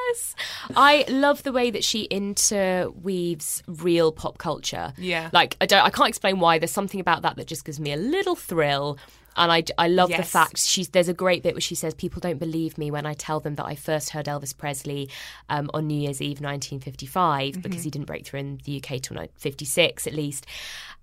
[0.10, 0.36] Yes.
[0.76, 4.94] I love the way that she interweaves real pop culture.
[4.98, 5.30] Yeah.
[5.34, 7.92] Like I don't I can't explain why there's something about that that just gives me
[7.94, 8.98] a little thrill.
[9.36, 12.20] And I, I love the fact she's there's a great bit where she says people
[12.20, 15.10] don't believe me when I tell them that I first heard Elvis Presley
[15.50, 17.62] um, on New Year's Eve 1955 Mm-hmm.
[17.62, 20.46] because he didn't break through in the UK till 56 at least,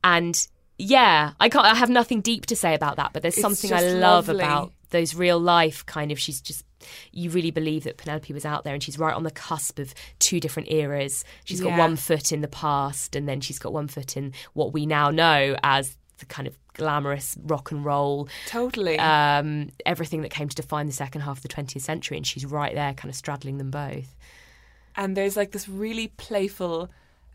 [0.04, 0.46] and
[0.80, 3.72] yeah I can't I have nothing deep to say about that but there's It's something
[3.72, 4.42] I love lovely.
[4.44, 6.64] about those real life kind of she's just
[7.12, 9.92] you really believe that Penelope was out there and she's right on the cusp of
[10.18, 11.24] two different eras.
[11.44, 14.72] She's got one foot in the past and then she's got one foot in what
[14.72, 18.98] we now know as the kind of glamorous rock and roll Totally.
[18.98, 22.46] um, everything that came to define the second half of the 20th century and she's
[22.46, 24.16] right there kind of straddling them both.
[24.96, 26.88] and there's like this really playful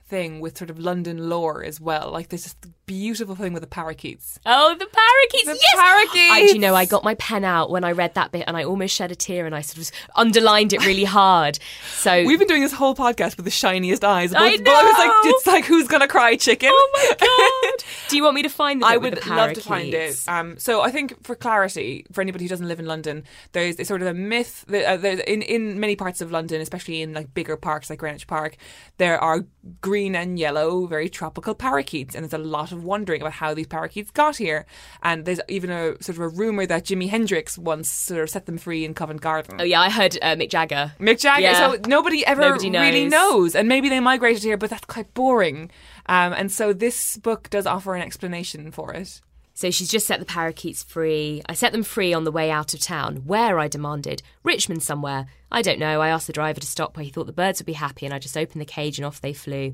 [0.07, 2.11] thing with sort of London lore as well.
[2.11, 4.39] Like there's this beautiful thing with the parakeets.
[4.45, 5.45] Oh, the parakeets!
[5.45, 6.31] The yes, parakeets!
[6.31, 8.55] I, do you know, I got my pen out when I read that bit, and
[8.55, 11.57] I almost shed a tear, and I sort of underlined it really hard.
[11.95, 14.31] So We've been doing this whole podcast with the shiniest eyes.
[14.31, 16.69] But, I but I was like, it's like who's gonna cry, chicken?
[16.71, 17.85] Oh my god!
[18.09, 19.93] Do you want me to find the bit I with would the love to find
[19.93, 20.23] it.
[20.27, 23.85] Um, so I think for clarity, for anybody who doesn't live in London, there's a
[23.85, 27.33] sort of a myth that uh, in in many parts of London, especially in like
[27.33, 28.57] bigger parks like Greenwich Park,
[28.97, 29.45] there are
[29.81, 33.67] green and yellow, very tropical parakeets, and there's a lot of wondering about how these
[33.67, 34.65] parakeets got here.
[35.01, 38.45] And there's even a sort of a rumor that Jimi Hendrix once sort of set
[38.45, 39.55] them free in Covent Garden.
[39.59, 40.93] Oh yeah, I heard uh, Mick Jagger.
[40.99, 41.41] Mick Jagger.
[41.43, 41.71] Yeah.
[41.71, 43.11] So nobody ever Nobody really knows.
[43.11, 45.71] knows, and maybe they migrated here, but that's quite boring.
[46.07, 49.21] Um, and so this book does offer an explanation for it.
[49.57, 51.41] So she's just set the parakeets free.
[51.47, 53.23] I set them free on the way out of town.
[53.25, 53.57] Where?
[53.57, 54.21] I demanded.
[54.43, 55.27] Richmond somewhere.
[55.49, 56.01] I don't know.
[56.01, 58.13] I asked the driver to stop where he thought the birds would be happy, and
[58.13, 59.73] I just opened the cage and off they flew.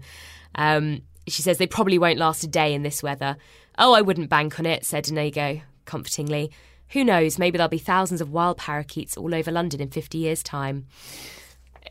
[0.53, 3.37] Um, she says they probably won't last a day in this weather.
[3.79, 6.51] Oh, I wouldn't bank on it, said Inigo comfortingly.
[6.89, 7.39] Who knows?
[7.39, 10.85] Maybe there'll be thousands of wild parakeets all over London in 50 years' time.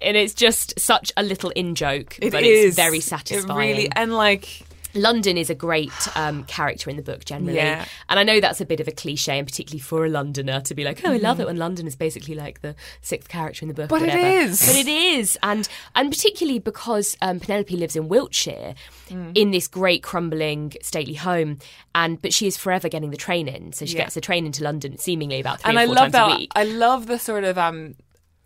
[0.01, 3.71] And it's just such a little in joke, It but is it's very satisfying.
[3.71, 4.63] It really and like
[4.95, 7.85] London is a great um, character in the book generally, Yeah.
[8.09, 10.75] and I know that's a bit of a cliche, and particularly for a Londoner to
[10.75, 13.69] be like, "Oh, I love it when London is basically like the sixth character in
[13.69, 14.61] the book." But it is.
[14.67, 18.75] but it is, and and particularly because um, Penelope lives in Wiltshire,
[19.11, 19.37] Mm.
[19.37, 21.59] in this great crumbling stately home,
[21.97, 24.03] and but she is forever getting the train in, so she Yeah.
[24.05, 26.17] gets the train into London seemingly about three and or I four love times a
[26.31, 26.39] that.
[26.39, 26.53] week.
[26.55, 27.95] I love the sort of um.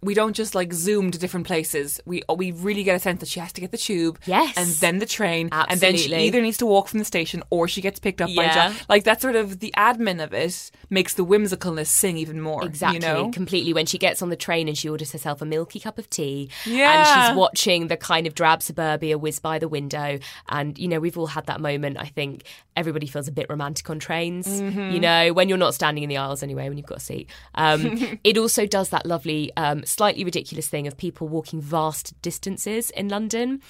[0.04, 2.00] We don't just like zoom to different places.
[2.04, 4.54] We we really get a sense that she has to get the tube, Yes.
[4.56, 7.68] and then the train, and then she either needs to walk from the station or
[7.68, 8.74] she gets picked up by a Yeah.
[8.88, 12.64] Like that sort of the admin of it makes the whimsicalness sing even more.
[12.64, 13.30] Exactly, you know?
[13.30, 13.72] completely.
[13.72, 16.50] When she gets on the train and she orders herself a milky cup of tea,
[16.66, 16.92] yeah.
[16.92, 21.00] and she's watching the kind of drab suburbia whiz by the window, and you know
[21.00, 21.96] we've all had that moment.
[21.98, 22.44] I think
[22.76, 24.46] everybody feels a bit romantic on trains.
[24.46, 24.90] Mm-hmm.
[24.90, 27.30] You know, when you're not standing in the aisles anyway, when you've got a seat.
[27.54, 32.90] Um, it also does that lovely, um, slightly ridiculous thing of people walking vast distances
[32.90, 33.61] in London.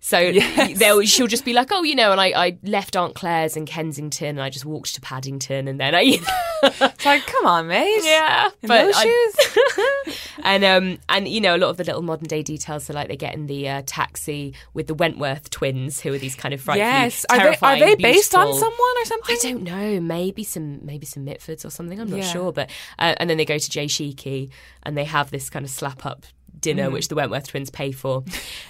[0.00, 0.32] So
[0.76, 3.66] they'll she'll just be like, oh, you know, and I, I left Aunt Claire's in
[3.66, 6.18] Kensington, and I just walked to Paddington, and then I.
[6.62, 8.02] It's like, come on, mate.
[8.04, 10.16] Yeah, In but I- shoes.
[10.44, 13.08] and um and you know a lot of the little modern day details so like
[13.08, 16.60] they get in the uh, taxi with the Wentworth twins who are these kind of
[16.60, 17.24] frightfully yes.
[17.30, 19.36] Are they, are they based on someone or something?
[19.36, 20.00] I don't know.
[20.00, 21.98] Maybe some, maybe some Mitfords or something.
[21.98, 22.24] I'm not Yeah.
[22.32, 22.52] sure.
[22.52, 24.50] But uh, and then they go to J Sheekey
[24.82, 26.24] and they have this kind of slap up
[26.58, 26.92] dinner, Mm.
[26.92, 28.22] which the Wentworth twins pay for.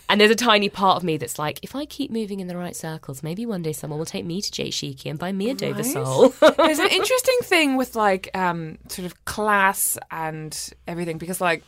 [0.08, 2.56] and there's a tiny part of me that's like, if I keep moving in the
[2.56, 5.50] right circles, maybe one day someone will take me to J Sheekey and buy me
[5.50, 5.82] a Dover.
[5.82, 6.28] Sole.
[6.56, 11.64] There's an interesting thing with like um sort of class and everything because like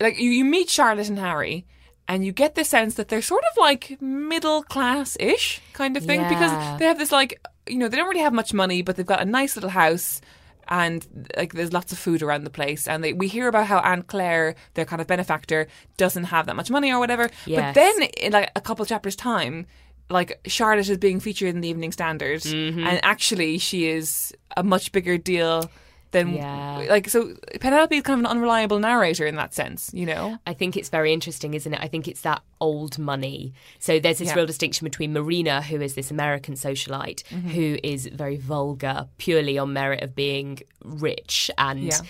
[0.00, 1.66] like you, you meet Charlotte and Harry
[2.06, 6.04] and you get the sense that they're sort of like middle class ish kind of
[6.04, 6.28] thing Yeah.
[6.28, 9.04] because they have this like you know they don't really have much money but they've
[9.04, 10.20] got a nice little house
[10.68, 13.78] and like there's lots of food around the place and they, we hear about how
[13.78, 17.74] Aunt Claire their kind of benefactor doesn't have that much money or whatever Yes.
[17.74, 19.66] but then in like a couple chapters time
[20.10, 22.86] like Charlotte is being featured in the Evening Standard, Mm-hmm.
[22.86, 25.70] and actually she is a much bigger deal
[26.10, 26.86] than Yeah.
[26.88, 27.34] like so.
[27.60, 30.38] Penelope is kind of an unreliable narrator in that sense, you know.
[30.46, 31.80] I think it's very interesting, isn't it?
[31.82, 33.52] I think it's that old money.
[33.78, 34.34] So there's this Yeah.
[34.36, 37.48] real distinction between Marina, who is this American socialite, Mm-hmm.
[37.50, 41.84] who is very vulgar, purely on merit of being rich and.
[41.84, 42.00] Yeah.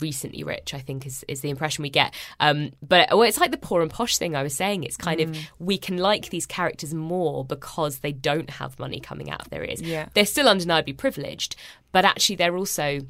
[0.00, 2.12] Recently rich, I think, is, is the impression we get.
[2.40, 4.82] Um, but well, it's like the poor and posh thing I was saying.
[4.82, 5.28] It's kind Mm.
[5.30, 9.50] of we can like these characters more because they don't have money coming out of
[9.50, 9.80] their ears.
[9.80, 10.08] Yeah.
[10.12, 11.54] They're still undeniably privileged,
[11.92, 13.02] but actually they're also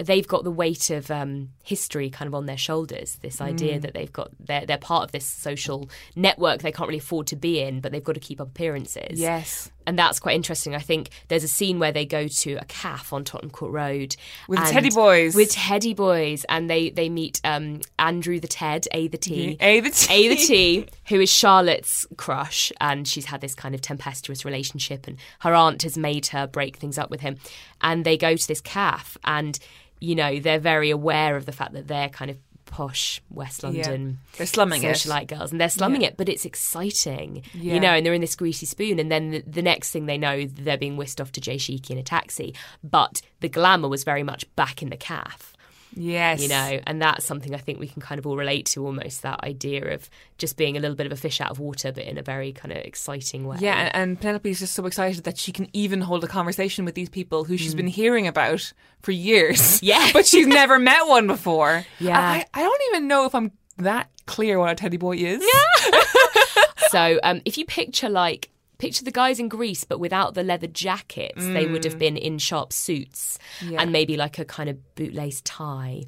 [0.00, 3.18] they've got the weight of um, history kind of on their shoulders.
[3.22, 3.44] This Mm.
[3.46, 7.26] idea that they've got they're they're part of this social network they can't really afford
[7.28, 9.20] to be in, but they've got to keep up appearances.
[9.20, 9.70] Yes.
[9.86, 10.74] And that's quite interesting.
[10.74, 14.16] I think there's a scene where they go to a calf on Tottenham Court Road
[14.48, 15.34] With teddy boys.
[15.34, 19.80] with teddy boys, and they they meet um, Andrew the Ted, A the T, A
[19.80, 20.14] the T.
[20.14, 25.06] A the T, who is Charlotte's crush, and she's had this kind of tempestuous relationship,
[25.06, 27.36] and her aunt has made her break things up with him,
[27.80, 29.58] and they go to this calf, and
[30.00, 32.36] you know they're very aware of the fact that they're kind of
[32.74, 34.96] posh West London They're slumming it.
[34.96, 36.08] socialite girls and they're slumming Yeah.
[36.08, 37.74] it but it's exciting Yeah.
[37.74, 40.18] you know and they're in this greasy spoon and then the, the next thing they
[40.18, 44.02] know they're being whisked off to J Sheekey in a taxi but the glamour was
[44.02, 45.53] very much back in the calf
[45.96, 46.42] Yes.
[46.42, 49.22] you know and that's something i think we can kind of all relate to almost
[49.22, 52.04] that idea of just being a little bit of a fish out of water but
[52.04, 55.24] in a very kind of exciting way Yeah, and, and Penelope is just so excited
[55.24, 58.72] that she can even hold a conversation with these people who she's been hearing about
[59.02, 59.58] for years.
[59.58, 59.80] Mm.
[59.82, 60.10] Yeah.
[60.12, 61.84] but she's never met one before.
[61.98, 62.18] Yeah.
[62.18, 65.42] I, I don't even know if I'm that clear what a teddy boy is.
[65.44, 66.00] Yeah.
[66.90, 70.66] so um, if you picture like picture the guys in Grease but without the leather
[70.66, 73.70] jackets they would have been in sharp suits Mm.
[73.72, 73.82] Yeah.
[73.82, 76.04] and maybe like a kind of bootlace tie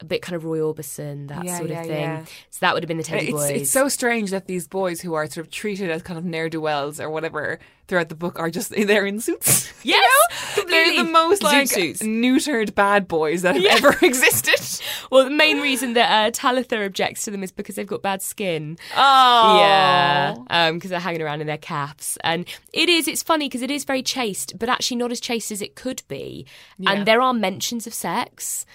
[0.00, 2.24] a bit kind of Roy Orbison that Yeah, sort yeah, of thing yeah.
[2.50, 5.00] so that would have been the Teddy It's, Boys it's so strange that these boys
[5.00, 8.14] who are sort of treated as kind of ne'er do wells or whatever throughout the
[8.14, 9.68] book are just they're in suits.
[9.82, 10.64] You Yes, know?
[10.64, 12.02] they're the most like suits.
[12.02, 14.84] neutered bad boys that have ever existed.
[15.10, 18.20] well the main reason that uh, Talitha objects to them is because they've got bad
[18.20, 23.08] skin Oh, Yeah, because they're hanging around in their caps, and it is.
[23.08, 26.02] It's funny because it is very chaste, but actually not as chaste as it could
[26.08, 26.46] be.
[26.78, 26.92] Yeah.
[26.92, 28.66] And there are mentions of sex,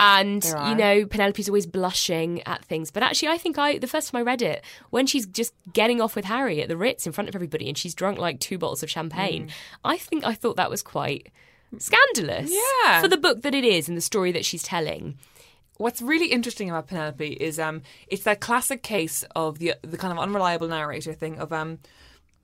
[0.00, 2.90] and you know Penelope's always blushing at things.
[2.90, 6.00] But actually, I think I the first time I read it when she's just getting
[6.00, 8.58] off with Harry at the Ritz in front of everybody, and she's drunk like two
[8.58, 9.48] bottles of champagne.
[9.48, 9.52] Mm.
[9.84, 11.30] I think I thought that was quite
[11.78, 12.50] scandalous.
[12.50, 13.00] Yeah.
[13.00, 15.18] for the book that it is and the story that she's telling.
[15.76, 20.12] What's really interesting about Penelope is um it's that classic case of the the kind
[20.12, 21.78] of unreliable narrator thing of um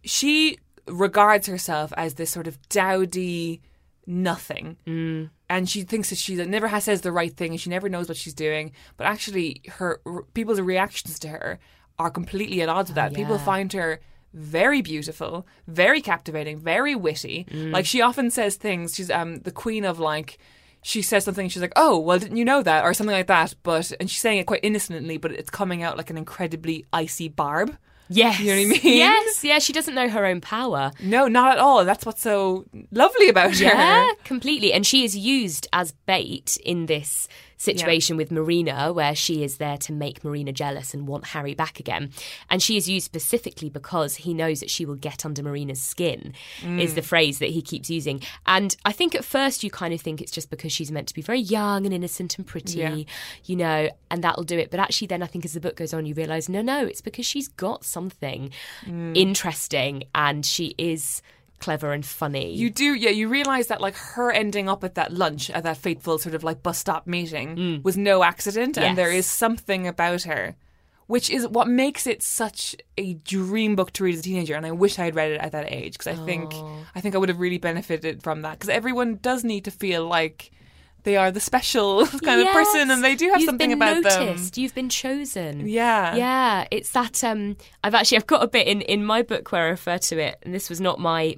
[0.05, 3.61] she regards herself as this sort of dowdy
[4.07, 4.77] nothing.
[4.87, 5.31] Mm.
[5.49, 8.09] And she thinks that she never has says the right thing and she never knows
[8.09, 10.01] what she's doing, but actually her
[10.35, 11.59] people's reactions to her
[11.99, 13.15] are completely at odds with that.
[13.15, 13.45] People yeah.
[13.45, 14.01] find her
[14.35, 17.47] very beautiful, very captivating, very witty.
[17.73, 18.95] Like she often says things.
[18.95, 20.39] She's um the queen of like
[20.83, 21.49] she says something.
[21.49, 23.55] She's like, "Oh, well, didn't you know that?" or something like that.
[23.63, 27.29] But and she's saying it quite innocently, but it's coming out like an incredibly icy
[27.29, 27.77] barb.
[28.09, 28.97] Yes, You know what I mean?
[28.99, 29.59] Yes, yeah.
[29.59, 30.93] She doesn't know her own power.
[31.03, 31.85] No, not at all.
[31.85, 34.07] That's what's so lovely about Yeah, her.
[34.07, 34.73] Yeah, completely.
[34.73, 39.79] And she is used as bait in this situation with Marina, where she is there
[39.79, 42.11] to make Marina jealous and want Harry back again.
[42.51, 46.35] And she is used specifically because he knows that she will get under Marina's skin,
[46.63, 46.95] is Mm.
[46.97, 48.21] the phrase that he keeps using.
[48.47, 51.15] And I think at first you kind of think it's just because she's meant to
[51.15, 52.97] be very young and innocent and pretty, Yeah.
[53.45, 54.71] you know, and that'll do it.
[54.71, 57.01] But actually, then I think as the book goes on, you realise no, no, it's
[57.01, 58.51] because she's got something
[58.85, 59.17] Mm.
[59.17, 61.23] interesting and she is
[61.59, 62.55] clever and funny.
[62.55, 63.11] You do, yeah.
[63.11, 66.45] You realize that like her ending up at that lunch at that fateful sort of
[66.45, 69.15] like bus stop meeting was no accident, and there Mm.
[69.15, 69.25] Yes.
[69.27, 70.57] is something about her.
[71.09, 74.67] Which is what makes it such a dream book to read as a teenager, and
[74.67, 76.53] I wish I had read it at that age because I think
[76.97, 78.55] I think I would have really benefited from that.
[78.59, 80.51] Because everyone does need to feel like
[81.07, 84.03] they are the special kind of person, and they do have You've something been about
[84.03, 84.59] noticed.
[84.59, 85.69] You've been chosen.
[85.69, 87.23] Yeah, Yeah, it's that.
[87.23, 90.19] Um, I've actually I've got a bit in in my book where I refer to
[90.19, 91.37] it, and this was not my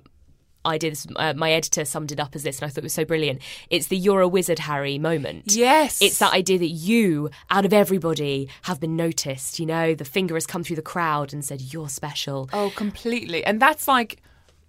[0.65, 0.91] idea.
[0.91, 3.05] This, uh, my editor summed it up as this, and I thought it was so
[3.05, 3.43] brilliant.
[3.69, 5.53] It's the "You're a wizard, Harry" moment.
[5.53, 6.01] Yes.
[6.01, 9.61] it's that idea that you, out of everybody, have been noticed.
[9.61, 12.49] You know, the finger has come through the crowd and said you're special.
[12.55, 13.45] Oh, completely.
[13.45, 14.23] And that's like,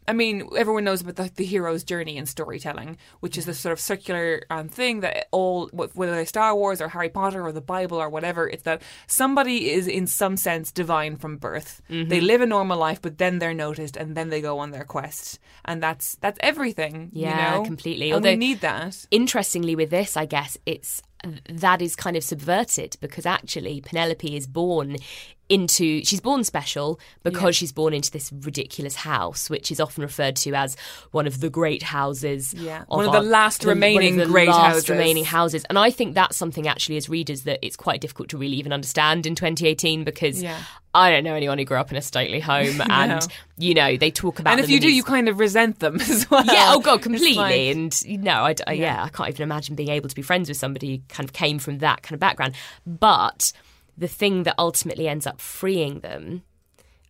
[0.10, 3.74] I mean, everyone knows about the, the hero's journey in storytelling, which is this sort
[3.74, 7.62] of circular um, thing that all, whether they're Star Wars or Harry Potter or the
[7.62, 11.82] Bible or whatever, it's that somebody is in some sense divine from birth.
[11.92, 12.10] Mm-hmm.
[12.10, 14.84] They live a normal life, but then they're noticed and then they go on their
[14.84, 15.38] quest.
[15.66, 17.12] And that's that's everything.
[17.14, 17.66] Yeah, you know?
[17.66, 18.08] completely.
[18.08, 19.06] And Although- we need that.
[19.12, 21.02] interestingly with this i guess it's
[21.50, 24.96] that is kind of subverted because actually penelope is born
[25.50, 30.36] into she's born special because she's born into this ridiculous house which is often referred
[30.36, 30.78] to as
[31.12, 32.82] one of the great houses Yeah.
[32.84, 34.90] of One of the last one of remaining the great last houses.
[34.90, 38.38] remaining houses and i think that's something actually as readers that it's quite difficult to
[38.38, 40.60] really even understand in 2018 because Yeah.
[40.94, 44.12] i don't know anyone who grew up in a stately home and you know they
[44.12, 46.46] talk about And if you do, these- you kind of resent them as well.
[46.46, 47.36] yeah, oh god, completely.
[47.36, 49.04] like- and you know, I, I- yeah.
[49.04, 51.60] I can't even imagine being able to be friends with somebody who kind of came
[51.60, 52.54] from that kind of background.
[52.86, 53.52] But
[54.00, 56.44] the thing that ultimately ends up freeing them,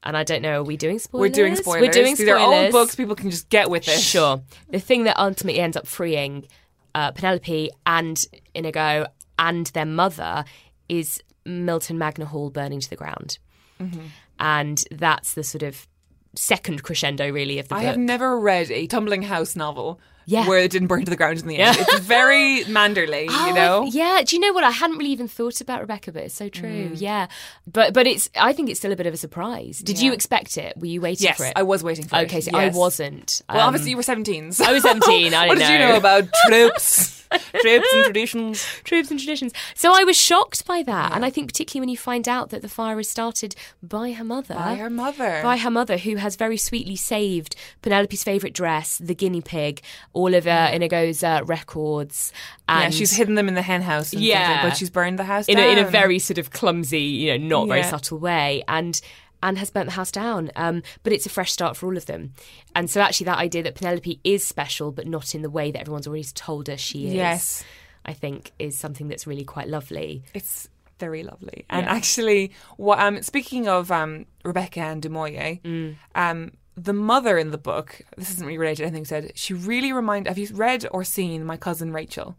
[0.03, 1.29] and I don't know, are we doing spoilers?
[1.29, 1.81] We're doing spoilers.
[1.81, 2.39] We're doing spoilers.
[2.39, 2.95] These are old books.
[2.95, 3.99] People can just get with it.
[3.99, 4.41] Sure.
[4.69, 6.47] The thing that ultimately ends up freeing
[6.95, 9.05] uh, Penelope and Inigo
[9.37, 10.45] and their mother
[10.87, 13.37] is Milton Magna Hall burning to the ground.
[13.79, 14.07] Mm-hmm.
[14.39, 15.87] And that's the sort of
[16.35, 17.87] second crescendo, really, of the I book.
[17.87, 19.99] have never read a Tumbling House novel
[20.29, 20.47] Yeah.
[20.47, 21.77] where it didn't burn to the ground in the end.
[21.79, 23.83] It's very Manderley, Oh, you know?
[23.85, 24.21] Yeah.
[24.25, 24.63] Do you know what?
[24.63, 26.89] I hadn't really even thought about Rebecca, but it's so true.
[26.89, 27.01] Mm.
[27.01, 27.27] Yeah.
[27.65, 28.29] But but it's.
[28.35, 29.79] I think it's still a bit of a surprise.
[29.79, 30.77] Did you expect it?
[30.77, 31.53] Were you waiting Yes, for it?
[31.55, 32.23] I was waiting for it.
[32.27, 32.75] Okay, so Yes.
[32.75, 33.41] I wasn't.
[33.49, 34.51] Well, Um, obviously you were 17.
[34.51, 34.65] So.
[34.65, 35.67] I was 17, I what didn't know.
[35.67, 35.97] What did you know.
[35.97, 37.17] about troops?
[37.61, 38.65] Troops and traditions?
[38.83, 39.53] Troops and traditions.
[39.75, 42.63] So I was shocked by that, and I think particularly when you find out that
[42.63, 43.53] the fire is started
[43.83, 45.39] by her mother, By her mother.
[45.43, 49.81] by her mother, who has very sweetly saved Penelope's favourite dress, the guinea pig,
[50.19, 52.31] all of uh, Inigo's uh, records,
[52.67, 54.13] and yeah, she's hidden them in the hen house.
[54.13, 54.63] And Yeah.
[54.67, 57.47] but she's burned the house in a, in a very sort of clumsy, you know,
[57.47, 58.99] not very subtle way, and
[59.41, 60.51] and has burnt the house down.
[60.57, 62.33] Um, but it's a fresh start for all of them,
[62.75, 65.79] and so actually that idea that Penelope is special, but not in the way that
[65.79, 67.13] everyone's already told her she is.
[67.13, 67.63] Yes.
[68.05, 70.23] I think is something that's really quite lovely.
[70.33, 70.67] It's
[70.99, 71.65] very lovely.
[71.69, 75.95] And actually, what um, speaking of um, Rebecca and du Maurier, Mm.
[76.15, 76.51] um,
[76.83, 80.27] the mother in the book, this isn't really related to anything said, she really remind.
[80.27, 82.37] Have you read or seen My Cousin Rachel?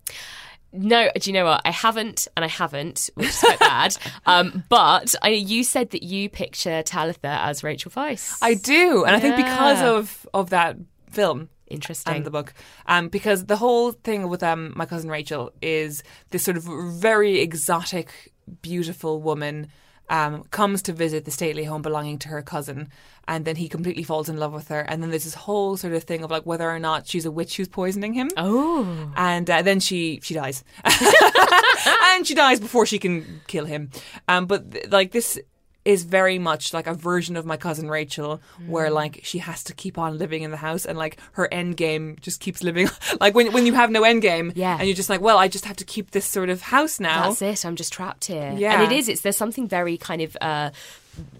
[0.73, 1.63] No, do you know what?
[1.65, 3.97] I haven't, and I haven't, which is quite bad.
[4.25, 8.39] Um, but I, you said that you picture Talitha as Rachel Weisz.
[8.41, 10.77] I do, and I think because of of that
[11.11, 11.49] film.
[11.67, 12.17] Interesting.
[12.17, 12.53] And the book,
[12.87, 17.39] um, because the whole thing with um, my cousin Rachel is this sort of very
[17.39, 19.69] exotic, beautiful woman
[20.11, 22.91] um, comes to visit the stately home belonging to her cousin,
[23.27, 25.95] and then he completely falls in love with her, and then there's this whole sort
[25.95, 28.29] of thing of like whether or not she's a witch who's poisoning him.
[28.37, 30.65] Oh, and uh, then she she dies,
[32.13, 33.91] and she dies before she can kill him.
[34.29, 35.39] Um, but th- like this
[35.85, 39.73] is very much like a version of my cousin Rachel, where like she has to
[39.75, 42.89] keep on living in the house, and like her end game just keeps living.
[43.21, 44.77] like when when you have no end game, Yeah.
[44.79, 47.29] and you're just like, well, I just have to keep this sort of house now.
[47.31, 47.65] that's it.
[47.67, 48.55] I'm just trapped here.
[48.57, 48.75] Yeah.
[48.83, 49.09] and it is.
[49.09, 50.71] It's there's something very kind of uh,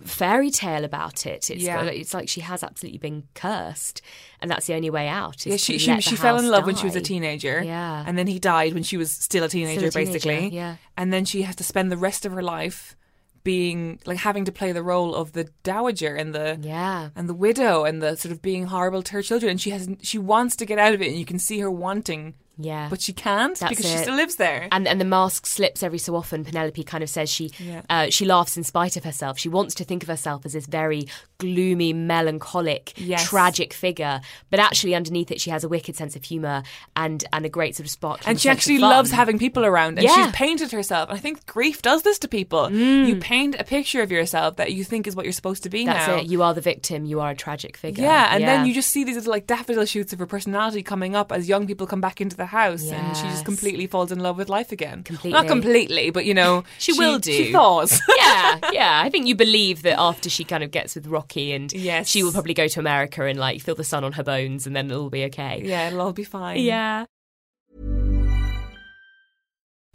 [0.05, 1.51] fairy tale about it.
[1.51, 1.83] It's Yeah.
[1.85, 4.01] it's like she has absolutely been cursed,
[4.41, 5.45] and that's the only way out.
[5.47, 7.63] Yeah, she she, she fell in love when she was a teenager.
[7.63, 8.05] Yeah.
[8.07, 10.49] and then he died when she was still a teenager, teenager, basically.
[10.49, 10.77] yeah.
[10.97, 12.97] and then she has to spend the rest of her life
[13.45, 17.11] being like having to play the role of the dowager and the Yeah.
[17.17, 19.51] and the widow and the sort of being horrible to her children.
[19.53, 21.71] And she has she wants to get out of it, and you can see her
[21.71, 22.89] wanting, Yeah.
[22.91, 24.69] but she can't That's because she still lives there.
[24.73, 26.45] and and the mask slips every so often.
[26.45, 27.83] Penelope kind of says she Yeah.
[27.91, 29.39] uh, she laughs in spite of herself.
[29.39, 31.07] She wants to think of herself as this very
[31.39, 33.29] gloomy, melancholic, Yes.
[33.29, 36.63] tragic figure, but actually underneath it, she has a wicked sense of humour
[36.97, 38.21] and and a great sort of spark.
[38.27, 40.15] and she actually loves having people around, and Yeah.
[40.27, 41.09] she's painted herself.
[41.09, 42.71] And I think grief does this to people.
[42.71, 45.85] You paint a picture of yourself that you think is what you're supposed to be
[45.87, 46.17] That's now.
[46.17, 46.27] it.
[46.27, 47.05] You are the victim.
[47.05, 48.05] You are a tragic figure.
[48.05, 51.15] Yeah, and then you just see these little like daffodil shoots of her personality coming
[51.17, 54.21] up as young people come back into the house, and she just completely falls in
[54.21, 55.03] love with life again.
[55.03, 55.33] Completely.
[55.33, 57.33] not completely, but you know, She will do.
[57.33, 58.01] She thaws.
[58.19, 59.01] yeah, yeah.
[59.05, 62.09] I think you believe that after she kind of gets with Rocky, and Yes.
[62.09, 64.77] she will probably go to America and like feel the sun on her bones, and
[64.77, 65.63] then it'll be okay.
[65.65, 66.61] yeah, it'll all be fine.
[66.61, 67.07] Yeah.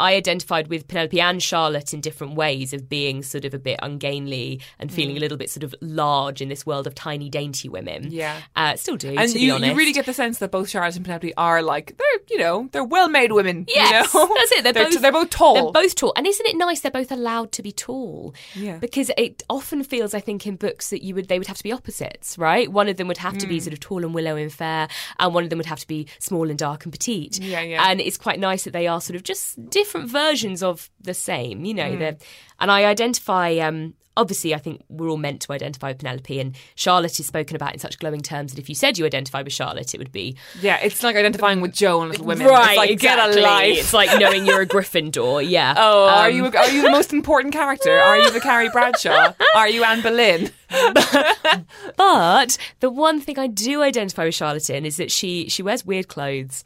[0.00, 3.78] I identified with Penelope and Charlotte in different ways of being sort of a bit
[3.82, 7.68] ungainly and feeling a little bit sort of large in this world of tiny, dainty
[7.68, 8.04] women.
[8.06, 8.12] Mm.
[8.12, 8.40] Yeah.
[8.56, 9.14] uh, still do.
[9.16, 9.70] and to you, be honest.
[9.70, 12.68] you really get the sense that both Charlotte and Penelope are like they're you know
[12.72, 13.66] they're well made women.
[13.68, 14.34] Yes, you know?
[14.38, 14.64] that's it.
[14.64, 15.54] They're, they're, both they're both tall.
[15.72, 16.80] They're both tall, and isn't it nice?
[16.80, 18.34] They're both allowed to be tall.
[18.54, 18.78] Yeah.
[18.78, 21.62] Because it often feels, I think, in books that you would they would have to
[21.62, 22.70] be opposites, right?
[22.70, 23.50] One of them would have to Hmm.
[23.50, 24.88] be sort of tall and willow and fair,
[25.20, 27.38] and one of them would have to be small and dark and petite.
[27.40, 27.88] Yeah, yeah.
[27.88, 31.64] And it's quite nice that they are sort of just different versions of the same,
[31.64, 31.92] you know.
[31.92, 31.98] Hmm.
[31.98, 32.16] They're
[32.60, 33.56] and I identify.
[33.58, 37.56] Um, Obviously, I think we're all meant to identify with Penelope, and Charlotte is spoken
[37.56, 40.12] about in such glowing terms that if you said you identify with Charlotte, it would
[40.12, 42.46] be yeah, it's like identifying with Jo and Little Women.
[42.46, 43.34] Right, it's like exactly.
[43.34, 43.76] get a life.
[43.76, 45.44] It's like knowing you're a Gryffindor.
[45.50, 45.74] Yeah.
[45.78, 47.90] Oh, are Um, you are you the most important character?
[47.90, 49.32] Are you the Carrie Bradshaw?
[49.56, 50.52] Are you Anne Boleyn?
[51.96, 55.84] But the one thing I do identify with Charlotte in is that she she wears
[55.84, 56.64] weird clothes,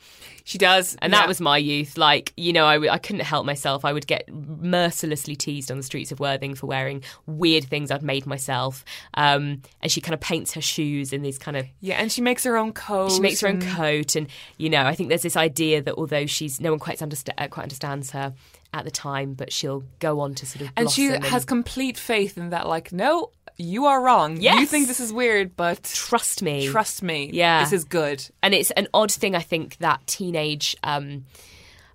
[0.48, 1.98] She does, and that was my youth.
[1.98, 3.84] Like you know, I, w- I couldn't help myself.
[3.84, 8.02] I would get mercilessly teased on the streets of Worthing for wearing weird things I'd
[8.02, 8.82] made myself.
[9.12, 12.22] Um, and she kind of paints her shoes in these kind of yeah, and she
[12.22, 13.12] makes her own coat.
[13.12, 14.26] she makes her own and- coat, and
[14.56, 17.48] you know, I think there's this idea that although she's no one quite understa- uh,
[17.48, 18.32] quite understands her
[18.72, 22.36] at the time, but she'll go on to sort of and she has complete faith
[22.38, 22.66] in that.
[22.66, 24.40] Like, no, you are wrong.
[24.40, 27.30] You think this is weird, but trust me, trust me.
[27.32, 27.62] Yeah.
[27.64, 28.24] this is good.
[28.42, 31.24] and it's an odd thing i think that teenage um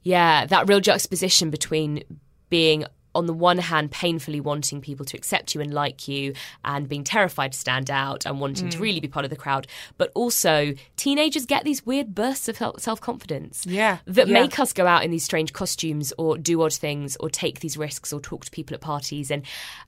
[0.03, 2.03] yeah that real juxtaposition between
[2.49, 2.85] being
[3.15, 6.33] on the one hand painfully wanting people to accept you and like you
[6.65, 8.71] and being terrified to stand out and wanting Mm.
[8.71, 12.57] to really be part of the crowd but also teenagers get these weird bursts of
[12.77, 14.33] self-confidence Yeah, that yeah.
[14.33, 17.77] make us go out in these strange costumes or do odd things or take these
[17.77, 19.43] risks or talk to people at parties and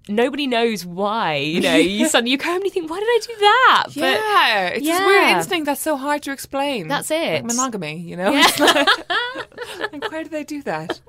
[0.08, 3.20] nobody knows why you know you suddenly you come and you think why did i
[3.26, 5.38] do that yeah, it's this weird Yeah.
[5.38, 6.88] instinct that's so hard to explain.
[6.88, 7.34] That's it.
[7.34, 8.32] Like monogamy, you know.
[8.34, 8.88] It's like,
[9.94, 11.00] like, why do they do that?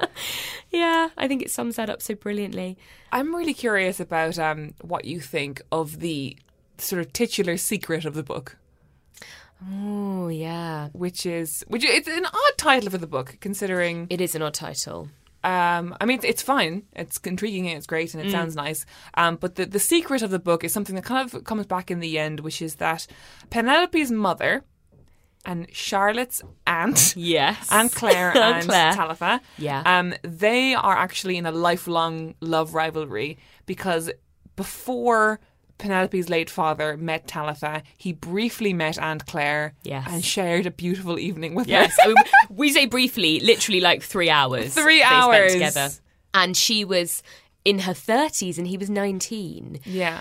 [0.76, 2.76] Yeah, I think it sums that up so brilliantly.
[3.12, 6.36] I'm really curious about um, what you think of the
[6.78, 8.56] sort of titular secret of the book,
[9.72, 10.88] Oh, yeah.
[10.92, 14.06] which is which it's an odd title for the book, considering.
[14.10, 15.08] It is an odd title.
[15.44, 16.82] Um, I mean, it's, it's fine.
[16.94, 18.84] It's intriguing and it's great and it sounds nice.
[19.14, 21.90] Um, but the the secret of the book is something that kind of comes back
[21.90, 23.06] in the end, which is that
[23.50, 24.64] Penelope's mother
[25.46, 27.14] and Charlotte's aunt.
[27.16, 27.68] Yes.
[27.70, 28.92] Aunt Claire Aunt and Claire.
[28.92, 29.40] Talitha.
[29.56, 29.82] Yeah.
[29.86, 34.10] Um, they are actually in a lifelong love rivalry because
[34.56, 35.40] before
[35.78, 40.06] Penelope's late father met Talitha, he briefly met Aunt Claire Yes.
[40.10, 41.94] and shared a beautiful evening with Yes.
[41.98, 42.02] her.
[42.10, 44.74] I mean, we say briefly, literally like three hours.
[44.74, 45.52] Three they hours.
[45.52, 45.94] Spent together.
[46.32, 47.22] And she was
[47.64, 49.80] in her 30s and he was 19.
[49.84, 50.20] yeah.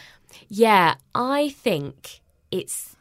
[0.49, 2.19] Yeah, I think
[2.51, 2.94] it's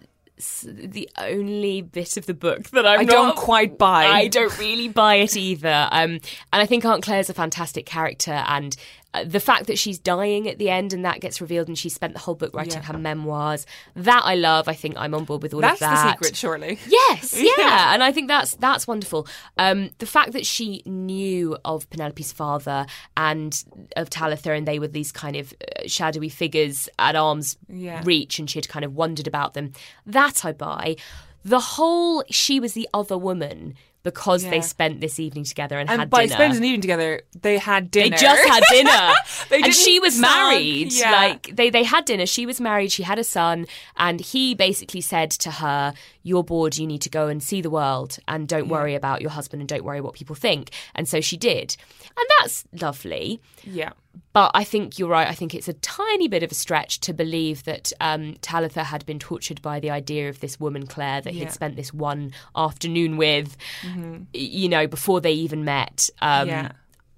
[0.64, 4.04] the only bit of the book that I'm I not- don't quite buy.
[4.06, 5.88] I don't really buy it either.
[5.92, 6.20] Um, and
[6.52, 8.76] I think Aunt Claire's a fantastic character, and
[9.22, 12.14] the fact that she's dying at the end and that gets revealed, and she spent
[12.14, 12.92] the whole book writing Yeah.
[12.92, 13.66] her memoirs.
[13.94, 14.66] That I love.
[14.68, 15.90] I think I'm on board with all That's of that.
[15.90, 16.78] that's the secret, surely.
[16.88, 17.52] Yes, yeah.
[17.58, 17.94] Yeah.
[17.94, 19.28] and I think that's that's wonderful.
[19.58, 22.86] Um, the fact that she knew of Penelope's father
[23.16, 23.62] and
[23.96, 28.02] of Talitha, and they were these kind of uh, shadowy figures at arm's Yeah.
[28.04, 29.72] reach, and she had kind of wondered about them.
[30.06, 30.96] That I buy.
[31.44, 33.74] The whole she was the other woman
[34.04, 36.34] because they spent this evening together and, And had by dinner.
[36.34, 38.10] spending an evening together, they had dinner.
[38.10, 39.12] They just had dinner.
[39.64, 40.92] And she was married.
[40.92, 41.10] yeah.
[41.10, 42.26] Like they, they had dinner.
[42.26, 42.92] She was married.
[42.92, 43.66] She had a son.
[43.96, 46.76] And he basically said to her, You're bored.
[46.76, 49.68] You need to go and see the world and don't worry about your husband and
[49.68, 50.70] don't worry what people think.
[50.94, 51.76] And so she did.
[52.16, 53.40] And that's lovely.
[53.64, 53.90] yeah.
[54.32, 55.28] But I think you're right.
[55.28, 59.06] I think it's a tiny bit of a stretch to believe that um, Talitha had
[59.06, 61.40] been tortured by the idea of this woman, Claire, that Yeah.
[61.42, 61.48] Mm-hmm.
[61.48, 66.10] he'd spent this one afternoon with, y- you know, before they even met.
[66.20, 66.72] Um, Yeah.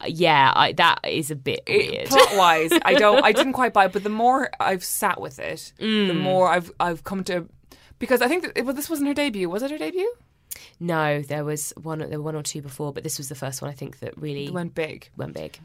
[0.07, 2.09] yeah, I, that is a bit weird.
[2.09, 3.92] plot wise, I don't, I didn't quite buy it.
[3.92, 6.20] But the more I've sat with it, the Mm.
[6.20, 7.47] more I've, I've come to,
[7.99, 9.49] because I think that well, this wasn't her debut.
[9.49, 10.12] Was it her debut?
[10.80, 11.99] no, there was one.
[11.99, 14.16] There were one or two before, but this was the first one I think that
[14.18, 15.09] really It went big.
[15.16, 15.59] went big.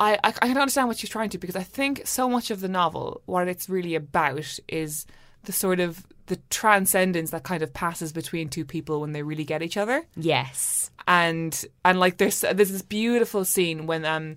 [0.00, 2.60] I, I, I can understand what she's trying to because I think so much of
[2.60, 5.06] the novel, what it's really about, is
[5.44, 9.44] the sort of the transcendence that kind of passes between two people when they really
[9.44, 10.04] get each other.
[10.16, 10.90] Yes.
[11.08, 14.34] and and like there's there's this beautiful scene when um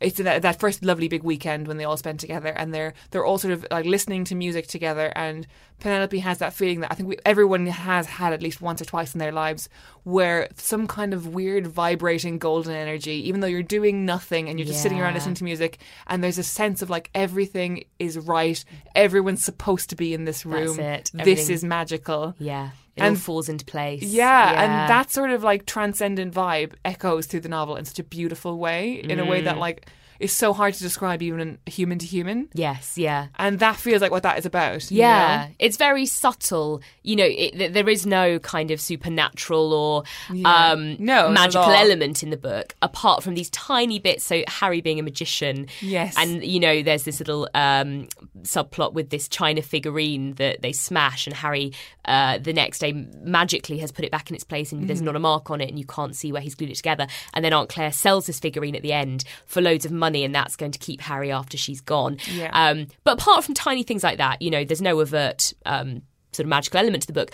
[0.00, 3.24] it's that, that first lovely big weekend when they all spend together and they're they're
[3.24, 5.46] all sort of like listening to music together and
[5.80, 8.84] Penelope has that feeling that I think we, everyone has had at least once or
[8.86, 9.68] twice in their lives
[10.04, 14.66] where some kind of weird vibrating golden energy even though you're doing nothing and you're
[14.66, 18.64] just sitting around listening to music and there's a sense of like everything is right
[18.94, 21.10] everyone's supposed to be in this room it.
[21.12, 22.70] this is magical Yeah.
[22.96, 24.04] It all And- falls into place.
[24.04, 28.04] Yeah, and that sort of like transcendent vibe echoes through the novel in such a
[28.04, 29.44] beautiful way, in a way Mm.
[29.46, 29.88] that like
[30.20, 32.48] is so hard to describe even human to human.
[32.54, 33.28] Yes, yeah.
[33.38, 34.90] And that feels like what that is about.
[34.90, 35.54] Yeah, know?
[35.58, 36.82] it's very subtle.
[37.02, 40.70] You know, it, there is no kind of supernatural or Yeah.
[40.72, 44.24] um, No, magical element in the book, apart from these tiny bits.
[44.24, 46.14] So Harry being a magician, Yes.
[46.16, 48.08] and you know, there's this little um,
[48.42, 51.72] subplot with this china figurine that they smash, and Harry
[52.06, 52.92] uh, the next day
[53.22, 55.04] magically has put it back in its place, and there's Mhm.
[55.06, 57.06] not a mark on it, and you can't see where he's glued it together.
[57.32, 60.34] And then Aunt Claire sells this figurine at the end for loads of money, and
[60.34, 62.18] that's going to keep Harry after she's gone.
[62.30, 62.50] Yeah.
[62.52, 66.02] Um, but apart from tiny things like that, you know, there's no overt um,
[66.32, 67.30] sort of magical element to the book.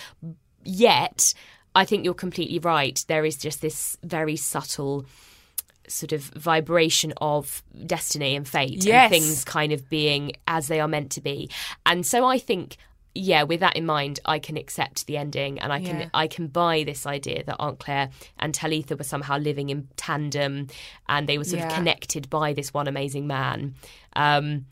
[0.62, 1.34] Yet,
[1.74, 3.02] I think you're completely right.
[3.08, 5.06] There is just this very subtle
[5.88, 9.04] sort of vibration of destiny and fate Yes.
[9.04, 11.50] and things kind of being as they are meant to be.
[11.84, 12.76] And so I think
[13.14, 16.08] yeah, with that in mind, I can accept the ending and I can Yeah.
[16.14, 20.68] I can buy this idea that Aunt Claire and Talitha were somehow living in tandem
[21.08, 23.74] and they were sort of connected by this one amazing man.
[24.14, 24.66] Um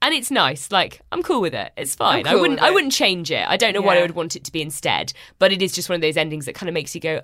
[0.00, 0.70] and it's nice.
[0.70, 1.72] Like I'm cool with it.
[1.76, 2.26] It's fine.
[2.26, 2.60] I wouldn't.
[2.60, 3.44] I wouldn't change it.
[3.48, 5.12] I don't know what I would want it to be instead.
[5.40, 7.20] But it is just one of those endings that kind of makes you go,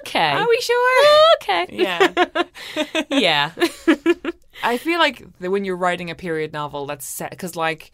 [0.00, 1.26] okay, Are we sure?
[1.42, 2.44] okay, Yeah.
[3.10, 3.50] yeah,
[4.62, 7.92] I feel like when you're writing a period novel that's set because like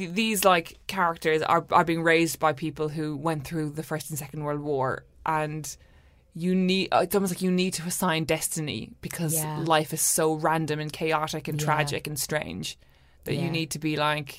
[0.00, 4.10] th- these like characters are are being raised by people who went through the first
[4.10, 5.76] and second world war and
[6.34, 9.58] you need uh, it's almost like you need to assign destiny because Yeah.
[9.76, 11.64] life is so random and chaotic and Yeah.
[11.66, 12.78] tragic and strange
[13.24, 13.44] that Yeah.
[13.44, 14.38] you need to be like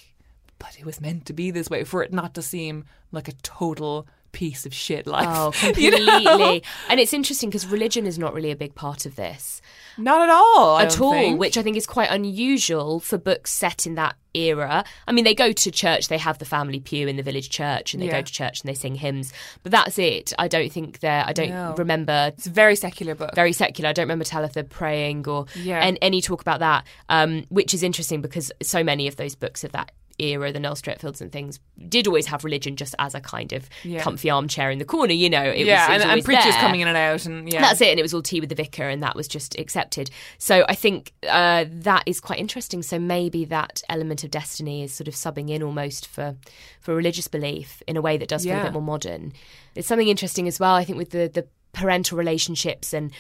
[0.60, 3.34] but it was meant to be this way for it not to seem like a
[3.44, 5.98] total piece of shit life oh, you know?
[6.18, 6.64] completely.
[6.90, 9.62] And it's interesting because religion is not really a big part of this
[9.98, 11.40] not at all I at all, think.
[11.40, 14.84] which I think is quite unusual for books set in that era.
[15.08, 17.94] I mean, they go to church, they have the family pew in the village church,
[17.94, 18.20] and they Yeah.
[18.20, 19.34] go to church and they sing hymns,
[19.64, 20.32] but that's it.
[20.40, 21.24] I don't think they're.
[21.28, 21.76] I don't No.
[21.78, 23.90] remember it's a very secular book very secular.
[23.90, 25.80] I don't remember Talitha praying or Yeah.
[25.86, 29.64] and any talk about that, um, which is interesting because so many of those books
[29.64, 31.60] of that era, the Noel Streatfeilds and things,
[31.90, 34.02] did always have religion just as a kind of Yeah.
[34.02, 35.14] comfy armchair in the corner.
[35.14, 36.62] You know, it yeah was, was and, and preachers there.
[36.62, 38.56] coming in and out and yeah That's it, and it was all tea with the
[38.56, 40.10] vicar, and that was just accepted.
[40.38, 42.82] So I think uh, that is quite interesting.
[42.84, 46.36] So maybe that element of destiny is sort of subbing in almost for
[46.80, 49.34] for religious belief in a way that does feel a bit more modern.
[49.76, 50.76] It's something interesting as well.
[50.76, 53.12] I think with the the parental relationships and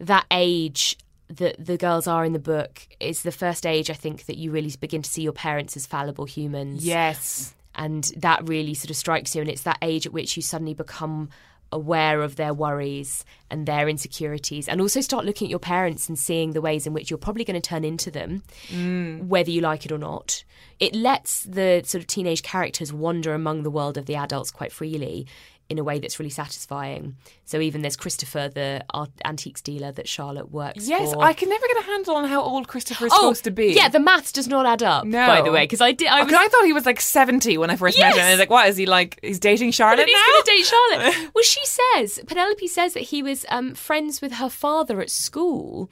[0.00, 0.96] that age
[1.36, 4.50] that the girls are in the book is the first age I think that you
[4.50, 6.84] really begin to see your parents as fallible humans.
[6.84, 7.54] Yes.
[7.74, 10.74] And that really sort of strikes you and it's that age at which you suddenly
[10.74, 11.30] become
[11.72, 16.18] aware of their worries and their insecurities and also start looking at your parents and
[16.18, 19.26] seeing the ways in which you're probably going to turn into them mm.
[19.26, 20.44] whether you like it or not.
[20.78, 24.70] It lets the sort of teenage characters wander among the world of the adults quite
[24.70, 25.26] freely
[25.68, 30.06] in a way that's really satisfying so even there's christopher the art- antiques dealer that
[30.08, 33.12] charlotte works Yes, for I can never get a handle on how old Christopher is
[33.14, 33.68] oh supposed to be.
[33.72, 35.26] yeah the maths does not add up No.
[35.26, 37.70] by the way because i did i was I thought he was like 70 when
[37.70, 38.18] I first met him.
[38.18, 40.32] And I was like, what, is he like, he's dating Charlotte he's now?
[40.32, 41.30] going to date Charlotte.
[41.34, 45.88] well, she says Penelope says that he was um, friends with her father at school,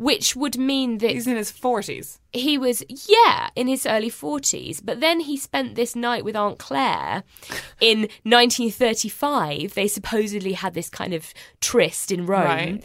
[0.00, 2.18] which would mean that He's in his 40s.
[2.32, 4.80] he was yeah in his early forties.
[4.80, 7.22] But then he spent this night with Aunt Claire
[7.80, 9.74] in 1935.
[9.74, 12.84] They supposedly had this kind of tryst in Rome, Right.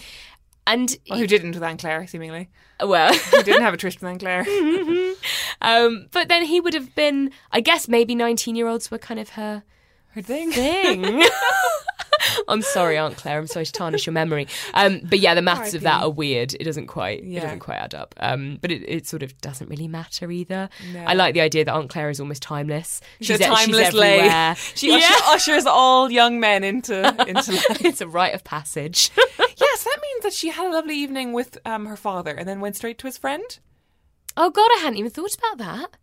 [0.68, 2.49] and Well, who didn't with Aunt Claire, seemingly.
[2.84, 3.13] well.
[3.13, 4.45] Who didn't have a tryst with Aunt Claire.
[5.61, 9.63] Um, but then he would have been, I guess, maybe nineteen-year-olds were kind of her
[10.09, 10.51] Her thing.
[10.51, 11.24] thing.
[12.47, 13.39] I'm sorry, Aunt Claire.
[13.39, 14.47] I'm sorry to tarnish your memory.
[14.73, 16.53] Um, but yeah, the maths of that are weird.
[16.53, 17.23] It doesn't quite.
[17.23, 18.15] It doesn't quite add up.
[18.19, 20.69] Um, but it, it sort of doesn't really matter either.
[20.93, 21.03] No.
[21.05, 23.01] I like the idea that Aunt Claire is almost timeless.
[23.21, 24.17] She's, a timeless everywhere.
[24.19, 24.59] lady.
[24.76, 27.84] She, usher- ushers all young men into, into life.
[27.86, 29.11] it's a rite of passage.
[29.38, 32.59] yes, that means that she had a lovely evening with um, her father and then
[32.59, 33.59] went straight to his friend.
[34.38, 35.97] oh God, I hadn't even thought about that.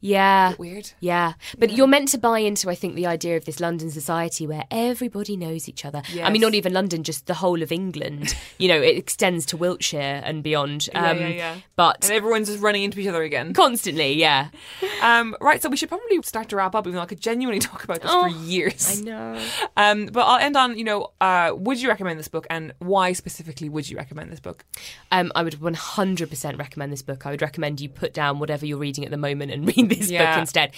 [0.00, 0.54] Yeah.
[0.58, 0.92] Weird.
[1.00, 4.46] Yeah, but you're meant to buy into, I think, the idea of this London society
[4.46, 6.02] where everybody knows each other.
[6.22, 8.34] I mean, not even London, just the whole of England.
[8.58, 10.88] you know, it extends to Wiltshire and beyond.
[10.92, 11.56] Yeah, Um, yeah, yeah.
[11.76, 13.52] But And everyone's just running into each other again.
[13.54, 14.48] constantly, yeah.
[15.02, 17.60] Um, right, so we should probably start to wrap up, even though I could genuinely
[17.60, 18.98] talk about this Oh, for years.
[18.98, 19.40] I know.
[19.76, 23.12] Um, but I'll end on, you know, uh, would you recommend this book, and why
[23.12, 24.64] specifically would you recommend this book?
[25.12, 27.26] Um, I would 100% recommend this book.
[27.26, 30.10] I would recommend you put down whatever you're reading at the moment and read this
[30.10, 30.32] Yeah.
[30.34, 30.72] book instead.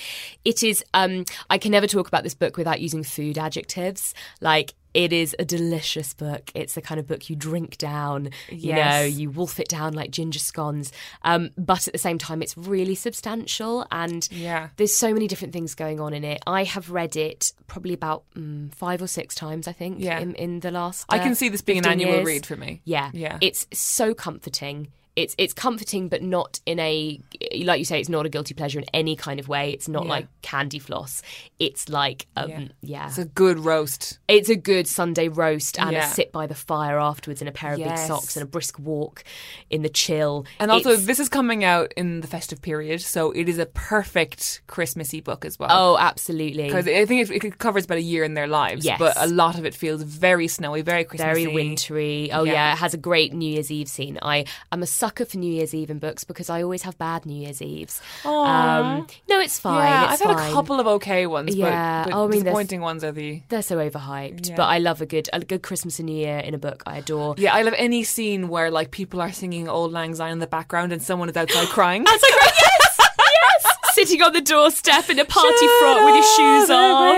[0.44, 4.14] It is, um, I can never talk about this book without using food adjectives.
[4.40, 6.50] Like, It is a delicious book.
[6.54, 8.30] It's the kind of book you drink down.
[8.48, 8.94] You Yes.
[8.94, 10.90] know, you wolf it down like ginger scones.
[11.22, 14.70] Um, but at the same time, it's really substantial and Yeah.
[14.76, 16.42] there's so many different things going on in it.
[16.46, 20.20] I have read it probably about mm, five or six times, I think, Yeah.
[20.20, 21.04] in, in the last.
[21.10, 22.26] I uh, can see this being an annual years.
[22.26, 22.80] read for me.
[22.84, 23.36] Yeah, Yeah.
[23.42, 24.88] It's so comforting.
[25.18, 27.20] It's it's comforting, but not in a
[27.64, 27.98] like you say.
[28.00, 29.72] It's not a guilty pleasure in any kind of way.
[29.72, 30.10] It's not Yeah.
[30.10, 31.22] like candy floss.
[31.58, 32.60] It's like um, Yeah.
[32.82, 33.06] yeah.
[33.08, 34.18] It's a good roast.
[34.28, 36.08] It's a good Sunday roast and Yeah.
[36.08, 38.78] a sit by the fire afterwards in a pair of big socks and a brisk
[38.78, 39.24] walk
[39.70, 40.46] in the chill.
[40.60, 43.66] And also, It's- this is coming out in the festive period, so it is a
[43.66, 45.68] perfect Christmassy book as well.
[45.72, 46.64] oh, absolutely.
[46.64, 48.98] Because I think it, it covers about a year in their lives, Yes.
[48.98, 51.44] but a lot of it feels very snowy, very Christmassy.
[51.44, 52.30] very wintry.
[52.32, 52.52] Oh Yeah.
[52.52, 52.72] yeah.
[52.74, 54.18] it has a great New Year's Eve scene.
[54.22, 57.24] I am a sucker for New Year's Eve in books because I always have bad
[57.24, 58.02] New Year's Eves.
[58.26, 59.82] Um, no, it's fine.
[59.82, 62.42] Yeah, it's I've had a couple of okay ones, Yeah, but, but oh, I mean,
[62.44, 63.40] disappointing ones are the.
[63.48, 64.56] They're so overhyped, Yeah.
[64.56, 66.82] but I love a good a good Christmas and New Year in a book.
[66.84, 67.36] I adore.
[67.38, 70.46] Yeah, I love any scene where like people are singing "Auld Lang Syne" in the
[70.46, 72.04] background and someone is outside crying.
[72.08, 76.70] That's like yes, yes, sitting on the doorstep in a party frock with your shoes
[76.70, 77.16] off.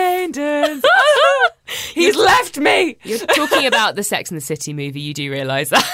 [1.95, 2.97] He's left me.
[3.03, 5.01] You're talking about the Sex and the City movie.
[5.01, 5.85] You do realise that.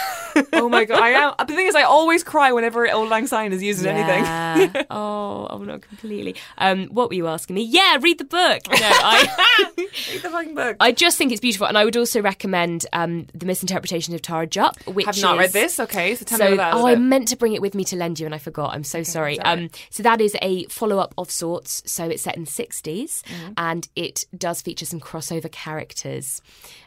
[0.53, 1.01] oh my god!
[1.01, 1.34] I am.
[1.39, 4.84] The thing is, I always cry whenever "Auld Lang Syne" is used in anything.
[4.91, 6.37] Oh, I'm not completely.
[6.59, 7.62] Um, what were you asking me?
[7.62, 8.61] Yeah, read the book.
[8.68, 9.28] No, I.
[9.76, 10.76] Read the fucking book.
[10.80, 14.47] I just think it's beautiful, and I would also recommend um, the Misinterpretation of Tara
[14.47, 15.80] Jupp, which have not is- read this.
[15.80, 16.80] Okay, so tell so, me about that.
[16.80, 18.74] oh, I meant to bring it with me to lend you, and I forgot.
[18.74, 19.39] I'm so sorry.
[19.41, 21.82] Um, so that is a follow up of sorts.
[21.87, 23.53] So it's set in the 60s, Mm-hmm.
[23.57, 26.41] and it does feature some crossover characters.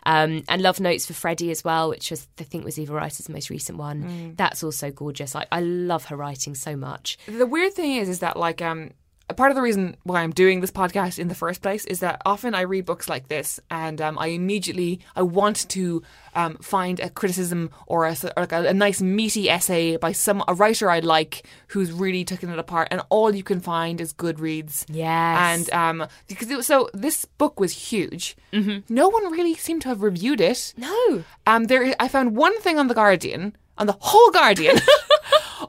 [0.06, 3.30] Um, and love notes for Freddie as well, which was I think was Eva Rice's
[3.30, 4.04] most recent one.
[4.04, 4.38] Mm.
[4.38, 5.36] That's also gorgeous.
[5.36, 7.18] Like I love her writing so much.
[7.28, 8.92] the weird thing is, is that like um.
[9.30, 12.00] A Part of the reason why I'm doing this podcast in the first place is
[12.00, 16.02] that often I read books like this, and um, I immediately I want to
[16.34, 20.44] um, find a criticism or a, or like a, a nice meaty essay by some
[20.48, 24.14] a writer I like who's really taken it apart, and all you can find is
[24.14, 24.86] Goodreads.
[24.90, 25.70] Yes.
[25.70, 28.36] and um, because it was, so this book was huge.
[28.52, 28.92] Mm-hmm.
[28.94, 30.74] No one really seemed to have reviewed it.
[30.76, 31.24] No.
[31.46, 34.78] Um, there, I found one thing on the Guardian, on the whole Guardian,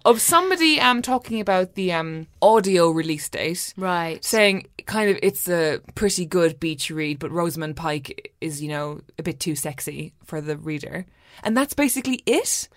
[0.05, 4.24] of somebody um talking about the um audio release date, Right.
[4.24, 9.01] saying kind of it's a pretty good beach read, but Rosamund Pike is you know
[9.18, 11.07] a bit too sexy for the reader,
[11.43, 12.68] and that's basically it.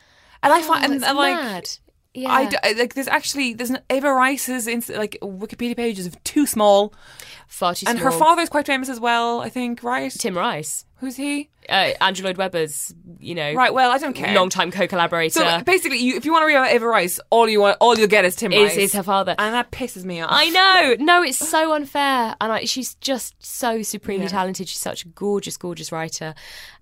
[0.42, 1.66] And I find, and, and, like.
[2.16, 2.30] Yeah.
[2.32, 2.94] I, d- I- like.
[2.94, 6.94] There's actually there's an Eva Rice's inst- like Wikipedia page is too small,
[7.48, 8.20] Far too and her small.
[8.20, 9.40] father's quite famous as well.
[9.40, 10.12] I think right.
[10.12, 11.50] Tim Rice, Who's he?
[11.70, 13.74] Uh, Andrew Lloyd Webber's, you know, Right.
[13.74, 14.34] Well, I don't care.
[14.36, 15.40] long-time co-collaborator.
[15.40, 17.98] So basically, you, if you want to read about Eva Rice, all you want, all
[17.98, 18.78] you'll get is Tim Is- Rice.
[18.78, 19.36] is her father.
[19.38, 20.30] and that pisses me off.
[20.32, 20.96] I know.
[21.04, 22.36] No, it's so unfair.
[22.42, 24.30] And I, she's just so supremely Yeah.
[24.30, 24.68] talented.
[24.70, 26.34] She's such a gorgeous, gorgeous writer.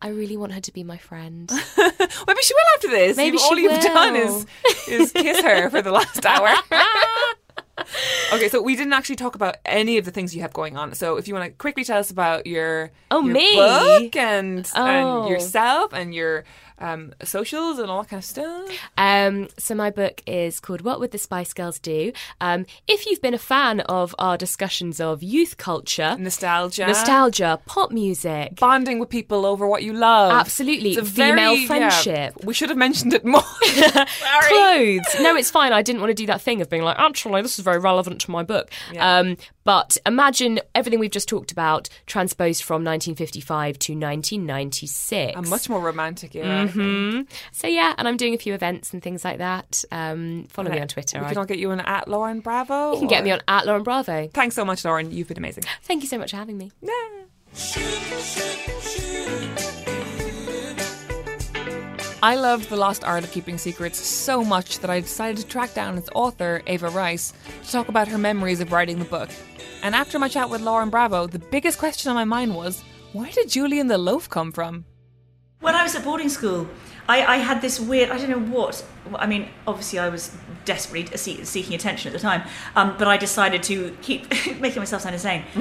[0.01, 1.49] I really want her to be my friend.
[1.77, 3.17] Maybe she will after this.
[3.17, 4.45] Maybe all you've done is
[4.87, 6.49] is kiss her for the last hour.
[8.33, 10.93] okay, so we didn't actually talk about any of the things you have going on.
[10.93, 13.55] So if you want to quickly tell us about your Oh, your me?
[13.55, 14.85] book and Oh.
[14.85, 16.43] and yourself and your
[16.81, 18.69] um, socials and all that kind of stuff.
[18.97, 22.11] Um, so my book is called "What Would the Spice Girls Do?"
[22.41, 27.91] Um, if you've been a fan of our discussions of youth culture, Nostalgia, nostalgia, pop
[27.91, 30.31] music, bonding with people over what you love.
[30.33, 30.95] Absolutely.
[30.95, 32.43] Female very- yeah, friendship.
[32.43, 33.41] we should have mentioned it more.
[33.61, 35.15] clothes.
[35.19, 35.73] No, it's fine.
[35.73, 38.21] I didn't want to do that thing of being like, actually, this is very relevant
[38.21, 38.69] to my book.
[38.99, 45.35] Um, but imagine everything we've just talked about transposed from 1955 to 1996.
[45.37, 46.70] a much more romantic era.
[46.73, 49.83] Hmm So yeah, and I'm doing a few events and things like that.
[49.91, 51.19] Um, follow me on Twitter.
[51.19, 52.93] We I- can all get you on at Lauren Bravo.
[52.93, 54.27] you can get me on at Lauren Bravo.
[54.33, 55.11] Thanks so much, Lauren.
[55.11, 55.63] You've been amazing.
[55.83, 56.71] Thank you so much for having me.
[62.23, 65.73] I loved The Lost Art of Keeping Secrets so much that I decided to track
[65.73, 69.29] down its author, Eva Rice, to talk about her memories of writing the book.
[69.81, 73.31] And after my chat with Lauren Bravo, the biggest question on my mind was where
[73.31, 74.85] did Julian the Loaf come from?
[75.61, 76.67] When I was at boarding school,
[77.07, 78.83] I, I had this weird, I don't know what,
[79.15, 80.35] I mean, obviously I was
[80.65, 82.43] desperately see- seeking attention at the time,
[82.75, 84.27] um, but I decided to keep,
[84.59, 85.43] making myself sound insane,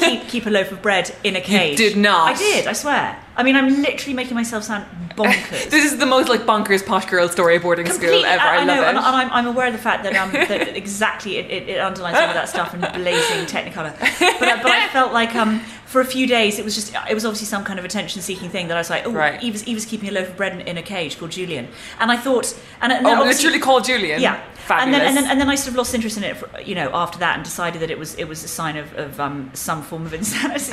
[0.00, 1.78] keep, keep a loaf of bread in a cage.
[1.80, 2.34] You did not.
[2.34, 3.18] I did, I swear.
[3.36, 4.84] I mean, I'm literally making myself sound
[5.16, 5.70] bonkers.
[5.70, 8.42] This is the most like bonkers posh girl story of boarding school ever.
[8.42, 8.88] I, I, know, love it.
[8.88, 11.80] and, and I'm, I'm aware of the fact that, um, that exactly it, it, it
[11.80, 13.98] underlines some of that stuff in blazing Technicolor.
[13.98, 17.14] But, I- but I felt like um, for a few days it was just it
[17.14, 19.42] was obviously some kind of attention-seeking thing that I was like, oh, Right.
[19.42, 21.68] Eva's, Eva's keeping a loaf of bread in, in a cage called Julian,
[21.98, 24.20] and I thought, and, and oh, literally called Julian.
[24.20, 24.44] yeah.
[24.82, 26.74] and then, and then and then I sort of lost interest in it, for, you
[26.74, 29.50] know, after that, and decided that it was it was a sign of, of um,
[29.54, 30.72] some form of insanity.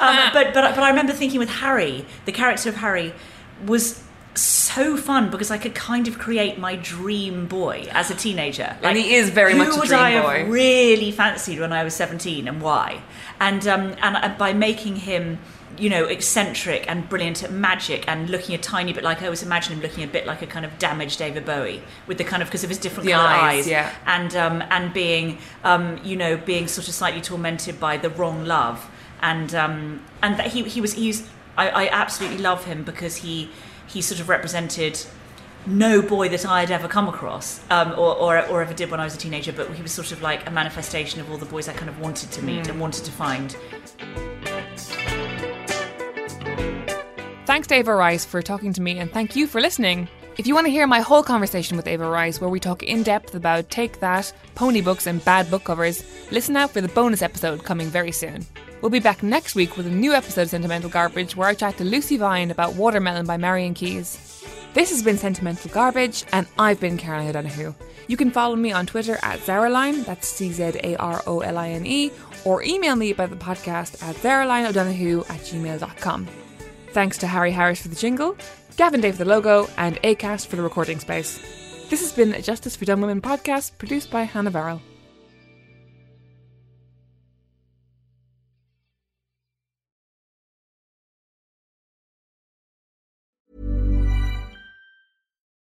[0.00, 3.12] um, but but but I remember thinking with Harry, the character of Harry
[3.66, 4.03] was
[4.34, 8.76] so fun because I could kind of create my dream boy as a teenager.
[8.82, 9.86] Like, and he is very much a dream boy.
[9.86, 13.02] Who would I have really fancied when I was seventeen, and why?
[13.40, 15.38] And um, and by making him
[15.78, 19.42] you know, eccentric and brilliant at magic and looking a tiny bit like I always
[19.42, 22.42] imagine him looking a bit like a kind of damaged David Bowie with the kind
[22.42, 23.92] of because of his different the color eyes, eyes, yeah.
[24.06, 28.44] and um, and being um, you know being sort of slightly tormented by the wrong
[28.44, 28.88] love
[29.20, 33.50] and um, and that he he was he's I, I absolutely love him because he
[33.94, 35.00] he sort of represented
[35.66, 39.00] no boy that I had ever come across um, or, or, or, ever did when
[39.00, 41.46] I was a teenager, but he was sort of like a manifestation of all the
[41.46, 42.70] boys I kind of wanted to meet mm.
[42.70, 43.56] and wanted to find.
[47.46, 50.08] Thanks to Eva Rice for talking to me, and thank you for listening.
[50.36, 53.04] If you want to hear my whole conversation with Eva Rice, where we talk in
[53.04, 57.22] depth about Take That, pony books, and bad book covers, listen out for the bonus
[57.22, 58.44] episode coming very soon.
[58.84, 61.78] We'll be back next week with a new episode of Sentimental Garbage, where I chat
[61.78, 64.44] to Lucy Vine about Watermelon by Marian Keyes.
[64.74, 67.74] This has been Sentimental Garbage, and I've been Caroline O'Donoghue.
[68.08, 71.56] You can follow me on Twitter at Czaroline, that's C Z A R O L
[71.56, 72.12] I N E,
[72.44, 76.28] or email me about the podcast at zaralineo'donoghue at gmail.com.
[76.90, 78.36] Thanks to Harry Harris for the jingle,
[78.76, 81.38] Gavin Day for the logo, and ACAST for the recording space.
[81.88, 84.82] This has been a Justice for Dumb Women podcast produced by Hannah Varrall.